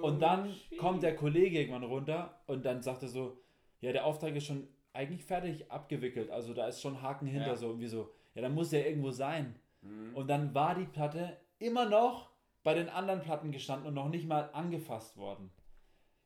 Und 0.00 0.20
dann 0.20 0.54
kommt 0.78 1.02
der 1.02 1.16
Kollege 1.16 1.58
irgendwann 1.58 1.82
runter 1.82 2.40
und 2.46 2.64
dann 2.64 2.82
sagt 2.82 3.02
er 3.02 3.08
so, 3.08 3.36
ja, 3.80 3.92
der 3.92 4.04
Auftrag 4.04 4.36
ist 4.36 4.46
schon 4.46 4.68
eigentlich 4.92 5.24
fertig 5.24 5.70
abgewickelt. 5.70 6.30
Also 6.30 6.54
da 6.54 6.66
ist 6.66 6.80
schon 6.80 7.00
Haken 7.02 7.26
hinter 7.26 7.48
Ja. 7.48 7.56
so. 7.56 7.78
Wir 7.78 7.88
so, 7.88 8.10
ja, 8.34 8.42
dann 8.42 8.54
muss 8.54 8.70
der 8.70 8.86
irgendwo 8.88 9.10
sein. 9.10 9.54
Mhm. 9.82 10.14
Und 10.14 10.28
dann 10.28 10.54
war 10.54 10.74
die 10.74 10.86
Platte 10.86 11.36
immer 11.58 11.86
noch 11.88 12.30
bei 12.62 12.74
den 12.74 12.88
anderen 12.88 13.20
Platten 13.20 13.52
gestanden 13.52 13.88
und 13.88 13.94
noch 13.94 14.08
nicht 14.08 14.26
mal 14.26 14.50
angefasst 14.52 15.16
worden. 15.16 15.50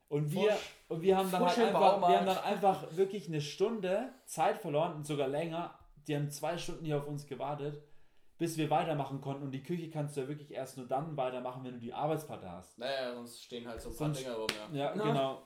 Und 0.07 0.31
wir, 0.31 0.51
Fusch. 0.51 0.69
und 0.89 1.01
wir 1.01 1.17
haben 1.17 1.31
dann 1.31 1.41
Fusch 1.41 1.57
halt 1.57 1.67
einfach, 1.67 2.07
wir 2.07 2.17
haben 2.17 2.25
dann 2.25 2.37
einfach 2.43 2.95
wirklich 2.95 3.27
eine 3.27 3.41
Stunde 3.41 4.09
Zeit 4.25 4.57
verloren 4.57 4.93
und 4.95 5.05
sogar 5.05 5.27
länger. 5.27 5.77
Die 6.07 6.15
haben 6.15 6.29
zwei 6.29 6.57
Stunden 6.57 6.85
hier 6.85 6.97
auf 6.97 7.07
uns 7.07 7.25
gewartet, 7.25 7.81
bis 8.37 8.57
wir 8.57 8.69
weitermachen 8.69 9.21
konnten. 9.21 9.43
Und 9.43 9.51
die 9.51 9.63
Küche 9.63 9.89
kannst 9.89 10.15
du 10.15 10.21
ja 10.21 10.27
wirklich 10.27 10.51
erst 10.51 10.77
nur 10.77 10.87
dann 10.87 11.17
weitermachen, 11.17 11.63
wenn 11.63 11.73
du 11.73 11.79
die 11.79 11.93
Arbeitsplatte 11.93 12.51
hast. 12.51 12.77
Naja, 12.77 13.13
sonst 13.15 13.41
stehen 13.43 13.67
halt 13.67 13.81
so 13.81 13.89
ein 13.89 13.95
paar 13.95 14.07
Sonst- 14.07 14.21
Dinger 14.21 14.35
rum, 14.35 14.47
ja. 14.73 14.77
Ja, 14.77 14.93
Na? 14.95 15.03
genau. 15.03 15.41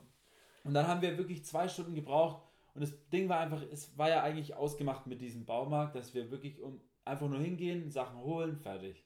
Und 0.66 0.74
dann 0.74 0.88
haben 0.88 1.02
wir 1.02 1.18
wirklich 1.18 1.46
zwei 1.46 1.68
Stunden 1.70 1.96
gebraucht. 1.96 2.44
Und 2.79 2.89
das 2.89 3.09
Ding 3.09 3.27
war 3.27 3.41
einfach, 3.41 3.62
es 3.74 3.98
war 3.98 4.07
ja 4.07 4.24
eigentlich 4.24 4.55
ausgemacht 4.55 5.05
mit 5.05 5.19
diesem 5.19 5.45
Baumarkt, 5.45 5.95
dass 5.95 6.13
wir 6.13 6.31
wirklich 6.31 6.62
um 6.62 6.79
einfach 7.03 7.27
nur 7.27 7.39
hingehen, 7.39 7.91
Sachen 7.91 8.19
holen, 8.21 8.55
fertig. 8.55 9.03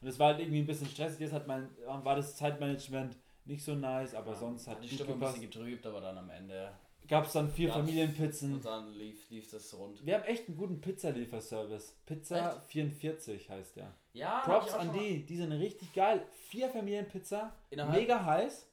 Und 0.00 0.08
es 0.08 0.18
war 0.18 0.28
halt 0.28 0.40
irgendwie 0.40 0.58
ein 0.58 0.66
bisschen 0.66 0.88
stressig. 0.88 1.20
Jetzt 1.20 1.32
hat 1.32 1.46
mein, 1.46 1.68
war 1.86 2.16
das 2.16 2.34
Zeitmanagement 2.36 3.16
nicht 3.44 3.62
so 3.64 3.76
nice, 3.76 4.12
aber 4.16 4.34
sonst 4.34 4.66
hat 4.66 4.82
die 4.82 4.88
Stimme 4.88 5.12
ein 5.12 5.20
bisschen 5.20 5.42
getrübt, 5.42 5.86
aber 5.86 6.00
dann 6.00 6.18
am 6.18 6.30
Ende. 6.30 6.72
Gab 7.06 7.26
es 7.26 7.32
dann 7.34 7.48
vier 7.48 7.68
Gab's- 7.68 7.78
Familienpizzen. 7.78 8.54
Und 8.54 8.64
dann 8.64 8.92
lief, 8.94 9.30
lief 9.30 9.48
das 9.52 9.72
rund. 9.78 10.04
Wir 10.04 10.16
haben 10.16 10.24
echt 10.24 10.48
einen 10.48 10.56
guten 10.56 10.80
Pizzalieferservice. 10.80 11.92
Pizza 12.06 12.60
44 12.66 13.48
heißt 13.48 13.76
der. 13.76 13.94
Ja, 14.14 14.40
Props 14.40 14.74
an 14.74 14.92
die, 14.92 15.24
die 15.24 15.36
sind 15.36 15.52
richtig 15.52 15.92
geil. 15.94 16.26
Vier 16.48 16.68
Familienpizza, 16.70 17.54
Innerhalb- 17.70 17.96
mega 18.00 18.24
heiß 18.24 18.68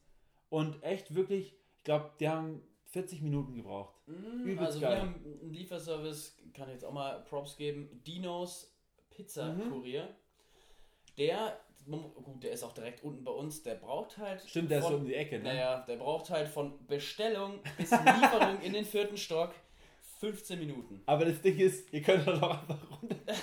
und 0.50 0.82
echt 0.82 1.14
wirklich, 1.14 1.54
ich 1.78 1.84
glaube, 1.84 2.10
die 2.20 2.28
haben 2.30 2.64
40 2.94 3.22
Minuten 3.22 3.56
gebraucht. 3.56 3.96
Mm, 4.06 4.44
Übelst 4.46 4.62
also 4.62 4.80
geil. 4.80 4.92
wir 4.92 5.00
haben 5.02 5.16
einen 5.42 5.52
Lieferservice, 5.54 6.38
kann 6.54 6.68
ich 6.68 6.76
jetzt 6.76 6.86
auch 6.86 6.94
mal 6.94 7.24
Props 7.24 7.58
geben, 7.58 8.02
Dinos 8.06 8.72
Pizza 9.10 9.52
Mhm. 9.52 9.70
Kurier. 9.72 10.08
Der, 11.18 11.60
gut, 11.86 12.44
der 12.44 12.52
ist 12.52 12.64
auch 12.64 12.72
direkt 12.72 13.04
unten 13.04 13.24
bei 13.24 13.32
uns, 13.32 13.64
der 13.64 13.76
braucht 13.76 14.18
halt. 14.20 14.42
Stimmt, 14.48 14.70
der 14.72 14.78
ist 14.80 14.86
so 14.86 14.92
von, 14.92 15.02
um 15.02 15.06
die 15.08 15.16
Ecke, 15.16 15.38
ne? 15.40 15.44
Naja, 15.46 15.80
der 15.88 15.98
braucht 15.98 16.30
halt 16.30 16.48
von 16.48 16.86
Bestellung 16.86 17.60
bis 17.78 17.92
Lieferung 17.92 18.62
in 18.62 18.74
den 18.74 18.86
vierten 18.86 19.18
Stock 19.18 19.54
15 20.20 20.60
Minuten. 20.60 21.02
Aber 21.08 21.26
das 21.26 21.42
Ding 21.42 21.58
ist, 21.58 21.92
ihr 21.92 22.02
könnt 22.02 22.28
doch 22.28 22.42
einfach 22.42 23.02
runter. 23.02 23.16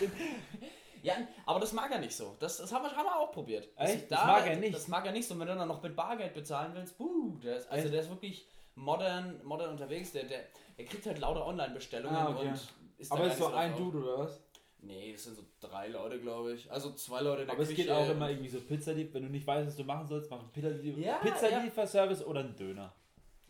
Ja, 1.03 1.15
aber 1.47 1.61
das 1.61 1.73
mag 1.73 1.91
er 1.91 1.99
nicht 1.99 2.15
so. 2.15 2.37
Das, 2.41 2.59
das 2.59 2.71
haben, 2.75 2.85
wir, 2.85 2.95
haben 2.95 3.07
wir 3.07 3.19
auch 3.19 3.33
probiert. 3.33 3.71
Echt? 3.77 4.11
Das 4.11 4.23
mag 4.23 4.47
er 4.47 4.57
nicht? 4.57 4.75
Das 4.75 4.87
mag 4.87 5.07
er 5.07 5.13
nicht 5.13 5.27
so. 5.27 5.33
Und 5.33 5.41
wenn 5.41 5.49
du 5.49 5.55
dann 5.55 5.67
noch 5.69 5.83
mit 5.83 5.97
Bargeld 5.97 6.35
bezahlen 6.35 6.75
willst, 6.75 6.99
buh, 6.99 7.39
der 7.43 7.57
ist, 7.57 7.71
also 7.71 7.85
Echt? 7.85 7.95
der 7.95 8.01
ist 8.03 8.11
wirklich 8.11 8.47
modern, 8.81 9.41
modern 9.45 9.71
unterwegs. 9.71 10.13
Der, 10.13 10.25
der, 10.25 10.41
der 10.79 10.85
kriegt 10.85 11.07
halt 11.07 11.19
lauter 11.19 11.47
Online-Bestellungen 11.47 12.17
Ah, 12.17 12.31
okay. 12.31 12.49
und 12.49 12.61
ist 12.99 13.13
Aber 13.13 13.27
ist 13.27 13.39
so 13.39 13.47
ein. 13.49 13.77
Dude 13.77 13.99
oder 13.99 14.19
was? 14.21 14.41
Nee, 14.83 15.13
das 15.13 15.25
sind 15.25 15.37
so 15.37 15.43
drei 15.61 15.89
Leute, 15.89 16.19
glaube 16.21 16.55
ich. 16.55 16.71
Also 16.73 16.93
zwei 16.95 17.21
Leute 17.21 17.43
in 17.43 17.47
der 17.49 17.55
Aber 17.55 17.63
es 17.63 17.69
Küche. 17.69 17.83
geht 17.83 17.91
auch 17.91 18.09
immer 18.09 18.31
irgendwie 18.31 18.49
so 18.49 18.61
Pizzalieb, 18.61 19.13
wenn 19.13 19.25
du 19.25 19.29
nicht 19.29 19.47
weißt, 19.47 19.67
was 19.69 19.77
du 19.77 19.85
machen 19.85 20.07
sollst, 20.07 20.31
mach 20.31 20.41
einen 20.41 20.51
Pizza- 20.53 20.71
Ja, 20.99 21.19
Pizzalieferservice 21.19 22.25
oder 22.25 22.41
einen 22.41 22.57
Döner. 22.57 22.95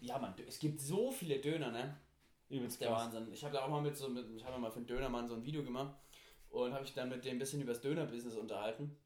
Ja, 0.01 0.19
man, 0.19 0.35
es 0.49 0.59
gibt 0.59 0.81
so 0.81 1.11
viele 1.13 1.39
Döner, 1.39 1.71
ne? 1.71 1.97
Übelst 2.49 2.81
Der 2.81 2.89
krass. 2.89 3.05
Wahnsinn. 3.05 3.33
Ich 3.33 3.45
habe 3.45 3.55
da 3.55 3.63
auch 3.65 3.69
mal 3.69 3.81
mit 3.81 3.97
so, 3.97 4.09
mit, 4.09 4.29
ich 4.37 4.45
habe 4.45 4.59
mal 4.59 4.71
für 4.71 4.79
einen 4.79 4.87
Dönermann 4.89 5.29
so 5.29 5.35
ein 5.37 5.45
Video 5.45 5.63
gemacht 5.63 5.95
und 6.51 6.73
habe 6.75 6.85
ich 6.85 6.95
dann 6.95 7.09
mit 7.09 7.25
dem 7.25 7.37
ein 7.37 7.39
bisschen 7.39 7.61
über 7.61 7.73
das 7.73 7.81
Döner-Business 7.81 8.35
unterhalten. 8.35 8.97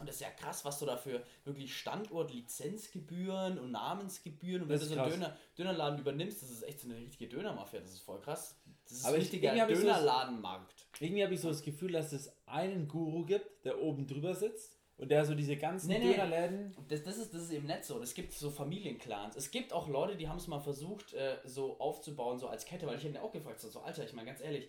Und 0.00 0.08
das 0.08 0.16
ist 0.16 0.22
ja 0.22 0.30
krass, 0.30 0.64
was 0.64 0.78
du 0.80 0.86
dafür 0.86 1.22
wirklich 1.44 1.76
Standort, 1.76 2.32
Lizenzgebühren 2.32 3.58
und 3.58 3.70
Namensgebühren 3.70 4.62
und 4.62 4.68
wenn 4.68 4.78
du 4.80 4.84
so 4.86 4.98
einen. 4.98 5.10
Döner, 5.10 5.36
Dönerladen 5.56 5.98
übernimmst, 6.00 6.42
das 6.42 6.50
ist 6.50 6.62
echt 6.62 6.80
so 6.80 6.88
eine 6.88 6.96
richtige 6.98 7.28
Dönermafia, 7.28 7.80
das 7.80 7.92
ist 7.92 8.00
voll 8.00 8.20
krass. 8.20 8.56
Das 8.88 8.98
ist 8.98 9.04
Aber 9.04 9.14
ein 9.14 9.20
ich- 9.22 9.32
richtiger 9.32 9.56
so 9.68 9.74
Dönerladenmarkt. 9.74 10.86
Irgendwie 11.00 11.22
habe 11.24 11.34
ich 11.34 11.40
so 11.40 11.48
das 11.48 11.62
Gefühl, 11.62 11.92
dass 11.92 12.12
es 12.12 12.32
einen 12.46 12.88
Guru 12.88 13.24
gibt, 13.24 13.64
der 13.64 13.80
oben 13.80 14.06
drüber 14.06 14.34
sitzt 14.34 14.76
und 14.96 15.10
der 15.10 15.24
so 15.24 15.34
diese 15.34 15.56
ganzen 15.56 15.88
Nee, 15.88 15.98
nee. 16.00 16.12
Dönerläden. 16.12 16.76
Das, 16.88 17.02
das, 17.02 17.16
ist, 17.18 17.32
das 17.32 17.42
ist 17.42 17.50
eben 17.52 17.66
nicht 17.66 17.84
so. 17.84 18.00
Es 18.02 18.14
gibt 18.14 18.32
so 18.32 18.50
Familienclans. 18.50 19.36
Es 19.36 19.50
gibt 19.50 19.72
auch 19.72 19.88
Leute, 19.88 20.16
die 20.16 20.28
haben 20.28 20.38
es 20.38 20.46
mal 20.48 20.60
versucht, 20.60 21.12
äh, 21.14 21.36
so 21.44 21.78
aufzubauen, 21.80 22.38
so 22.38 22.48
als 22.48 22.64
Kette, 22.64 22.86
weil 22.86 22.98
ich 22.98 23.04
hätte 23.04 23.22
auch 23.22 23.32
gefragt, 23.32 23.60
so, 23.60 23.68
so 23.68 23.80
Alter, 23.80 24.04
ich 24.04 24.12
meine 24.12 24.26
ganz 24.26 24.40
ehrlich, 24.40 24.68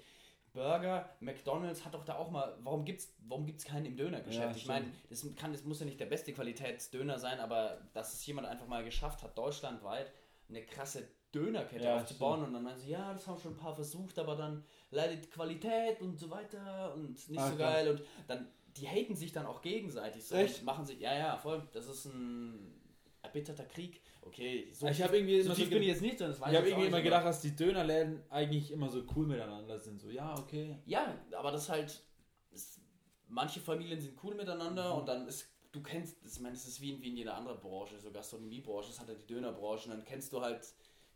Burger, 0.55 1.07
McDonalds 1.19 1.85
hat 1.85 1.93
doch 1.93 2.03
da 2.05 2.15
auch 2.15 2.31
mal, 2.31 2.57
warum 2.61 2.83
gibt's, 2.85 3.13
warum 3.27 3.45
gibt's 3.45 3.65
keinen 3.65 3.85
im 3.85 3.97
Dönergeschäft? 3.97 4.51
Ja, 4.51 4.55
ich 4.57 4.65
meine, 4.65 4.87
das 5.09 5.23
kann, 5.35 5.51
das 5.51 5.63
muss 5.63 5.79
ja 5.81 5.85
nicht 5.85 5.99
der 5.99 6.07
beste 6.07 6.33
Qualitätsdöner 6.33 7.19
sein, 7.19 7.39
aber 7.39 7.81
dass 7.93 8.13
es 8.13 8.25
jemand 8.25 8.47
einfach 8.47 8.65
mal 8.67 8.83
geschafft 8.83 9.21
hat, 9.21 9.37
deutschlandweit 9.37 10.11
eine 10.49 10.63
krasse 10.65 11.07
Dönerkette 11.33 11.83
Ja, 11.83 11.97
aufzubauen 11.97 12.43
und 12.43 12.53
dann 12.53 12.63
meinen 12.63 12.79
sie, 12.79 12.89
ja, 12.91 13.11
das 13.13 13.27
haben 13.27 13.39
schon 13.39 13.53
ein 13.53 13.57
paar 13.57 13.75
versucht, 13.75 14.17
aber 14.17 14.35
dann 14.35 14.63
leidet 14.89 15.29
Qualität 15.31 15.99
und 16.01 16.17
so 16.17 16.29
weiter 16.29 16.93
und 16.95 17.29
nicht 17.29 17.39
Ah, 17.39 17.49
so 17.49 17.55
krass. 17.57 17.73
geil 17.73 17.89
und 17.89 18.01
dann, 18.27 18.47
die 18.77 18.87
haten 18.87 19.15
sich 19.15 19.33
dann 19.33 19.45
auch 19.45 19.61
gegenseitig 19.61 20.25
so 20.25 20.35
Echt? 20.35 20.59
und 20.59 20.65
machen 20.65 20.85
sich, 20.85 20.99
ja, 20.99 21.13
ja, 21.17 21.37
voll, 21.37 21.67
das 21.73 21.87
ist 21.87 22.05
ein 22.05 22.81
erbitterter 23.25 23.65
Krieg. 23.65 24.01
Okay, 24.21 24.69
so 24.71 24.87
Ich 24.87 24.97
tief- 24.97 25.05
hab 25.05 25.13
irgendwie 25.13 25.41
so 25.41 25.53
tief 25.53 25.69
bin 25.69 25.81
ich 25.81 25.89
jetzt 25.89 26.01
nicht, 26.01 26.19
weiß 26.19 26.37
Ich 26.37 26.41
habe 26.57 26.67
irgendwie 26.69 26.87
immer 26.87 27.01
gedacht, 27.01 27.25
dass 27.25 27.41
die 27.41 27.55
Dönerläden 27.55 28.23
eigentlich 28.29 28.71
immer 28.71 28.89
so 28.89 29.03
cool 29.15 29.27
miteinander 29.27 29.77
sind. 29.77 29.99
So, 30.01 30.09
ja, 30.09 30.33
okay. 30.39 30.79
Ja, 30.85 31.15
aber 31.37 31.51
das 31.51 31.69
halt, 31.69 32.03
ist, 32.51 32.81
manche 33.27 33.59
Familien 33.59 33.99
sind 33.99 34.17
cool 34.23 34.33
miteinander 34.35 34.93
Mhm. 34.93 34.99
und 34.99 35.05
dann 35.07 35.27
ist, 35.27 35.47
du 35.71 35.81
kennst, 35.83 36.17
ich 36.25 36.39
meine, 36.39 36.55
es 36.55 36.67
ist 36.67 36.81
wie 36.81 36.91
in, 36.93 37.01
wie 37.01 37.09
in 37.09 37.17
jeder 37.17 37.35
anderen 37.35 37.59
Branche, 37.59 37.99
so 37.99 38.11
Gastronomiebranche, 38.11 38.87
das 38.89 38.99
hat 38.99 39.09
ja 39.09 39.13
die 39.15 39.27
Dönerbranche 39.27 39.89
und 39.89 39.97
dann 39.97 40.05
kennst 40.05 40.33
du 40.33 40.41
halt 40.41 40.65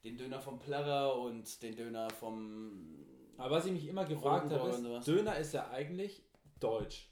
den 0.04 0.16
Döner 0.18 0.40
vom 0.40 0.60
Plärrer 0.60 1.16
und 1.20 1.62
den 1.64 1.76
Döner 1.76 2.10
vom... 2.12 3.06
Aber 3.38 3.56
was 3.56 3.66
ich 3.66 3.72
mich 3.72 3.88
immer 3.88 4.06
gefragt 4.06 4.52
habe, 4.52 4.70
ist, 4.70 5.08
Döner 5.08 5.38
ist 5.38 5.54
ja 5.54 5.70
eigentlich 5.72 6.24
deutsch. 6.60 7.10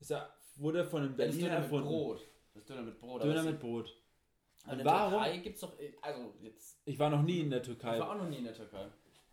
Ist 0.00 0.10
ja, 0.10 0.28
wurde 0.56 0.84
von 0.84 1.02
einem 1.02 1.16
Berliner 1.16 1.48
Döner 1.48 1.54
mit 1.56 1.62
erfunden. 1.64 1.88
Brot. 1.88 2.28
Das 2.54 2.64
Döner 2.64 2.82
mit 2.82 2.98
Brot. 2.98 3.22
Döner 3.22 3.42
mit 3.42 3.54
es- 3.54 3.60
Brot. 3.60 3.94
In 4.72 4.78
der 4.78 4.86
warum? 4.86 5.22
Türkei 5.22 5.38
gibt's 5.38 5.60
doch, 5.60 5.72
also 6.02 6.34
jetzt, 6.40 6.80
Ich 6.84 6.98
war 6.98 7.10
noch 7.10 7.22
nie 7.22 7.40
in 7.40 7.50
der 7.50 7.60
ich 7.60 7.66
Türkei. 7.66 7.98
war 7.98 8.10
auch 8.10 8.16
noch 8.18 8.28
nie 8.28 8.38
in 8.38 8.44
der 8.44 8.54
Türkei. 8.54 8.86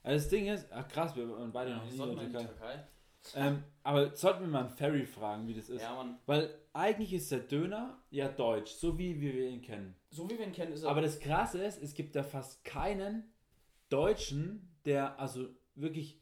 Also 0.04 0.17
das 0.24 0.30
Ding 0.30 0.48
ist, 0.48 0.67
ach 0.72 0.88
krass, 0.88 1.15
wir 1.15 1.30
waren 1.30 1.52
beide 1.52 1.74
noch 1.76 1.86
Ich 1.86 1.93
nie 1.98 2.00
in 2.04 2.15
der 2.15 2.24
in 2.24 2.32
die 2.32 2.38
Türkei. 2.38 2.46
Türkei. 2.54 2.88
Ähm, 3.36 3.63
aber 3.84 4.13
sollten 4.17 4.41
wir 4.41 4.48
mal 4.48 4.65
einen 4.65 4.69
Ferry 4.76 5.06
fragen, 5.06 5.48
wie 5.48 5.54
das 5.54 5.69
ist. 5.69 5.82
Ja, 5.82 5.96
man. 5.96 6.19
Weil 6.26 6.54
eigentlich 6.74 7.13
ist 7.13 7.32
der 7.32 7.39
Döner 7.39 8.04
ja 8.10 8.28
deutsch, 8.28 8.72
so 8.74 8.98
wie, 8.98 9.22
wie 9.22 9.34
wir 9.34 9.48
ihn 9.50 9.62
kennen. 9.62 9.96
So 10.10 10.30
wie 10.30 10.38
wir 10.38 10.46
ihn 10.46 10.52
kennen, 10.52 10.74
ist 10.74 10.84
er... 10.84 10.89
Aber 10.89 11.02
das 11.02 11.19
Krasse 11.22 11.63
ist, 11.63 11.82
es 11.82 11.93
gibt 11.93 12.15
da 12.17 12.24
fast 12.24 12.65
keinen 12.65 13.32
Deutschen, 13.89 14.76
der 14.86 15.19
also 15.19 15.48
wirklich, 15.76 16.19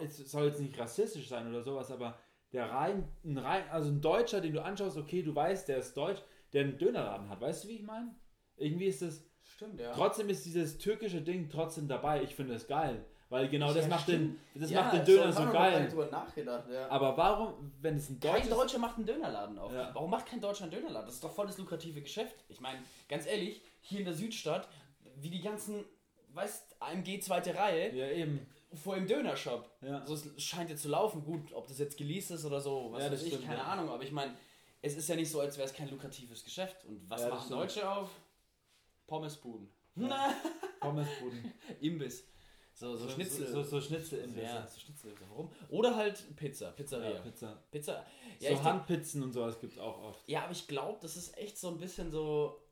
es 0.00 0.16
soll 0.30 0.46
jetzt 0.46 0.60
nicht 0.60 0.78
rassistisch 0.78 1.28
sein 1.28 1.46
oder 1.48 1.62
sowas, 1.62 1.90
aber 1.90 2.18
der 2.52 2.70
rein, 2.70 3.06
ein 3.24 3.36
rein, 3.38 3.68
also 3.70 3.90
ein 3.90 4.00
Deutscher, 4.00 4.40
den 4.40 4.54
du 4.54 4.62
anschaust, 4.64 4.96
okay, 4.96 5.22
du 5.22 5.34
weißt, 5.34 5.68
der 5.68 5.78
ist 5.78 5.94
deutsch, 5.96 6.22
der 6.52 6.64
einen 6.64 6.78
Dönerladen 6.78 7.28
hat. 7.28 7.40
Weißt 7.40 7.64
du, 7.64 7.68
wie 7.68 7.76
ich 7.76 7.82
meine? 7.82 8.14
Irgendwie 8.60 8.86
ist 8.86 9.02
es, 9.02 9.24
Stimmt, 9.42 9.80
ja. 9.80 9.92
trotzdem 9.92 10.28
ist 10.28 10.44
dieses 10.46 10.78
türkische 10.78 11.20
Ding 11.20 11.48
trotzdem 11.50 11.88
dabei. 11.88 12.22
Ich 12.22 12.34
finde 12.34 12.54
es 12.54 12.66
geil. 12.66 13.04
Weil 13.28 13.48
genau 13.48 13.72
das 13.72 13.84
Ja, 13.84 13.88
macht 13.90 14.08
den, 14.08 14.38
stimmt. 14.52 14.62
das 14.62 14.70
Ja, 14.72 14.82
macht 14.82 14.94
den 14.94 15.04
Döner 15.04 15.32
so 15.32 15.44
so 15.46 15.52
geil. 15.52 15.92
ja. 16.72 16.88
Aber 16.88 17.16
warum, 17.16 17.72
wenn 17.80 17.96
es 17.96 18.10
ein 18.10 18.18
Kein 18.18 18.32
deutsches 18.32 18.50
Deutscher 18.50 18.78
macht 18.78 18.96
einen 18.96 19.06
Dönerladen 19.06 19.56
auf. 19.58 19.72
Warum 19.72 20.10
macht 20.10 20.26
kein 20.26 20.40
Deutscher 20.40 20.64
einen 20.64 20.72
Dönerladen? 20.72 21.06
Das 21.06 21.14
ist 21.14 21.22
doch 21.24 21.32
voll 21.32 21.46
das 21.46 21.56
lukrative 21.58 22.02
Geschäft. 22.02 22.34
Ich 22.48 22.60
meine, 22.60 22.80
ganz 23.08 23.26
ehrlich, 23.26 23.62
hier 23.82 24.00
in 24.00 24.04
der 24.04 24.14
Südstadt, 24.14 24.68
wie 25.16 25.30
die 25.30 25.40
ganzen, 25.42 25.84
weißt 26.32 26.76
AMG 26.80 27.20
zweite 27.20 27.54
Reihe, 27.54 27.94
Ja, 27.94 28.08
eben. 28.08 28.44
vor 28.74 28.96
dem 28.96 29.06
Dönershop. 29.06 29.70
Ja. 29.82 30.04
So, 30.06 30.14
es 30.14 30.42
scheint 30.42 30.70
jetzt 30.70 30.82
zu 30.82 30.88
laufen. 30.88 31.22
Gut, 31.24 31.52
ob 31.52 31.68
das 31.68 31.78
jetzt 31.78 31.96
geleased 31.96 32.32
ist 32.32 32.44
oder 32.44 32.60
so, 32.60 32.88
was 32.90 33.04
Ja, 33.04 33.12
weiß 33.12 33.18
das 33.20 33.22
ich, 33.28 33.34
stimmt, 33.34 33.46
keine. 33.46 33.62
Ahnung. 33.64 33.90
Aber 33.90 34.02
ich 34.02 34.10
meine, 34.12 34.34
es 34.82 34.96
ist 34.96 35.08
ja 35.08 35.14
nicht 35.14 35.30
so, 35.30 35.38
als 35.40 35.56
wäre 35.56 35.68
es 35.68 35.74
kein 35.74 35.88
lukratives 35.88 36.42
Geschäft. 36.42 36.84
Und 36.84 37.08
was 37.08 37.20
das 37.20 37.30
machen 37.30 37.44
stimmt. 37.44 37.60
Deutsche 37.60 37.88
auf? 37.88 38.08
Pommesbuden. 39.10 39.68
Ja. 39.96 40.32
Pommesbuden. 40.78 41.52
Imbiss. 41.80 42.24
So, 42.72 42.96
so, 42.96 43.08
Schnitzel. 43.08 43.48
So, 43.48 43.62
so, 43.64 43.68
so 43.68 43.80
Schnitzel 43.80 44.20
im 44.20 44.38
ja, 44.38 44.64
so 44.66 44.78
Schnitzel. 44.78 45.12
Warum? 45.28 45.50
Oder 45.68 45.96
halt 45.96 46.24
Pizza, 46.36 46.70
Pizzeria. 46.70 47.10
Ja, 47.10 47.20
Pizza. 47.20 47.62
Pizza. 47.72 48.06
Ja, 48.38 48.56
so 48.56 48.62
Handpizzen 48.62 49.22
und 49.24 49.32
sowas 49.32 49.60
gibt 49.60 49.72
es 49.72 49.78
auch 49.80 50.00
oft. 50.00 50.26
Ja, 50.28 50.44
aber 50.44 50.52
ich 50.52 50.68
glaube, 50.68 50.98
das 51.02 51.16
ist 51.16 51.36
echt 51.36 51.58
so 51.58 51.68
ein 51.68 51.78
bisschen 51.78 52.12
so. 52.12 52.62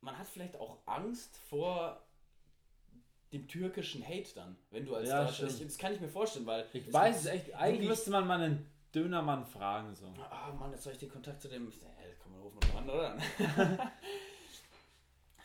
Man 0.00 0.18
hat 0.18 0.26
vielleicht 0.26 0.56
auch 0.56 0.78
Angst 0.86 1.36
vor 1.36 2.02
dem 3.32 3.46
türkischen 3.46 4.02
Hate 4.02 4.34
dann, 4.34 4.56
wenn 4.70 4.86
du 4.86 4.94
als 4.94 5.08
Ja, 5.10 5.24
Deutscher. 5.24 5.48
Ich, 5.48 5.60
das 5.60 5.76
kann 5.76 5.92
ich 5.92 6.00
mir 6.00 6.08
vorstellen, 6.08 6.46
weil. 6.46 6.66
Ich 6.72 6.90
weiß 6.90 7.20
es 7.20 7.26
echt. 7.26 7.54
Eigentlich 7.54 7.88
müsste 7.88 8.10
man 8.10 8.26
mal 8.26 8.40
einen 8.40 8.66
Dönermann 8.94 9.44
fragen. 9.44 9.94
So. 9.94 10.06
Ah, 10.30 10.52
Mann, 10.58 10.72
jetzt 10.72 10.84
soll 10.84 10.94
ich 10.94 10.98
den 10.98 11.10
Kontakt 11.10 11.42
zu 11.42 11.48
dem. 11.48 11.70
Hey, 11.98 12.14
komm, 12.22 12.34
rufen 12.40 12.58
wir 12.62 12.80
mal 12.80 12.80
an, 12.80 12.90
oder? 12.90 13.92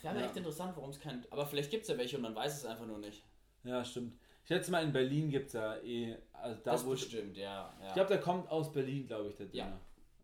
Wäre 0.02 0.20
ja. 0.20 0.26
echt 0.26 0.38
interessant, 0.38 0.74
warum 0.76 0.90
es 0.90 1.00
kein. 1.00 1.26
Aber 1.30 1.46
vielleicht 1.46 1.72
gibt 1.72 1.84
es 1.84 1.90
ja 1.90 1.98
welche 1.98 2.18
und 2.18 2.24
man 2.24 2.36
weiß 2.36 2.58
es 2.58 2.66
einfach 2.66 2.86
nur 2.86 3.00
nicht. 3.00 3.24
Ja, 3.64 3.84
stimmt. 3.84 4.14
Ich 4.44 4.48
schätze 4.48 4.72
mal, 4.72 4.84
in 4.84 4.94
Berlin 4.94 5.30
gibt 5.30 5.48
es 5.48 5.54
ja 5.54 5.76
eh. 5.78 6.16
Also 6.32 6.62
da, 6.64 6.72
das 6.72 6.86
wo 6.86 6.92
bestimmt, 6.92 7.36
ja. 7.36 7.74
ja. 7.82 7.88
Ich 7.88 7.94
glaube, 7.94 8.10
der 8.10 8.22
kommt 8.22 8.50
aus 8.50 8.72
Berlin, 8.72 9.08
glaube 9.08 9.30
ich, 9.30 9.36
der 9.36 9.48
Döner. 9.48 9.80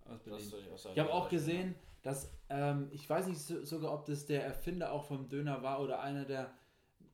Ja. 0.05 0.13
Aus 0.13 0.19
Berlin. 0.19 0.51
Das, 0.71 0.85
ich 0.85 0.99
habe 0.99 1.11
auch 1.11 1.29
gesehen, 1.29 1.75
dass, 2.03 2.31
ähm, 2.49 2.89
ich 2.91 3.09
weiß 3.09 3.27
nicht 3.27 3.39
so, 3.39 3.63
sogar, 3.65 3.93
ob 3.93 4.05
das 4.05 4.25
der 4.25 4.45
Erfinder 4.45 4.91
auch 4.91 5.05
vom 5.05 5.27
Döner 5.29 5.63
war 5.63 5.81
oder 5.81 6.01
einer 6.01 6.25
der, 6.25 6.51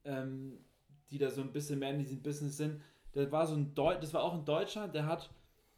ähm, 0.03 0.59
die 1.11 1.17
da 1.17 1.29
so 1.29 1.41
ein 1.41 1.51
bisschen 1.51 1.79
mehr 1.79 1.91
in 1.91 1.99
diesem 1.99 2.21
Business 2.21 2.57
sind. 2.57 2.81
Der 3.15 3.31
war 3.31 3.47
so 3.47 3.55
ein 3.55 3.73
Deu 3.73 3.95
das 3.95 4.13
war 4.13 4.23
auch 4.23 4.33
ein 4.33 4.45
Deutscher, 4.45 4.87
der 4.87 5.05
hat 5.07 5.29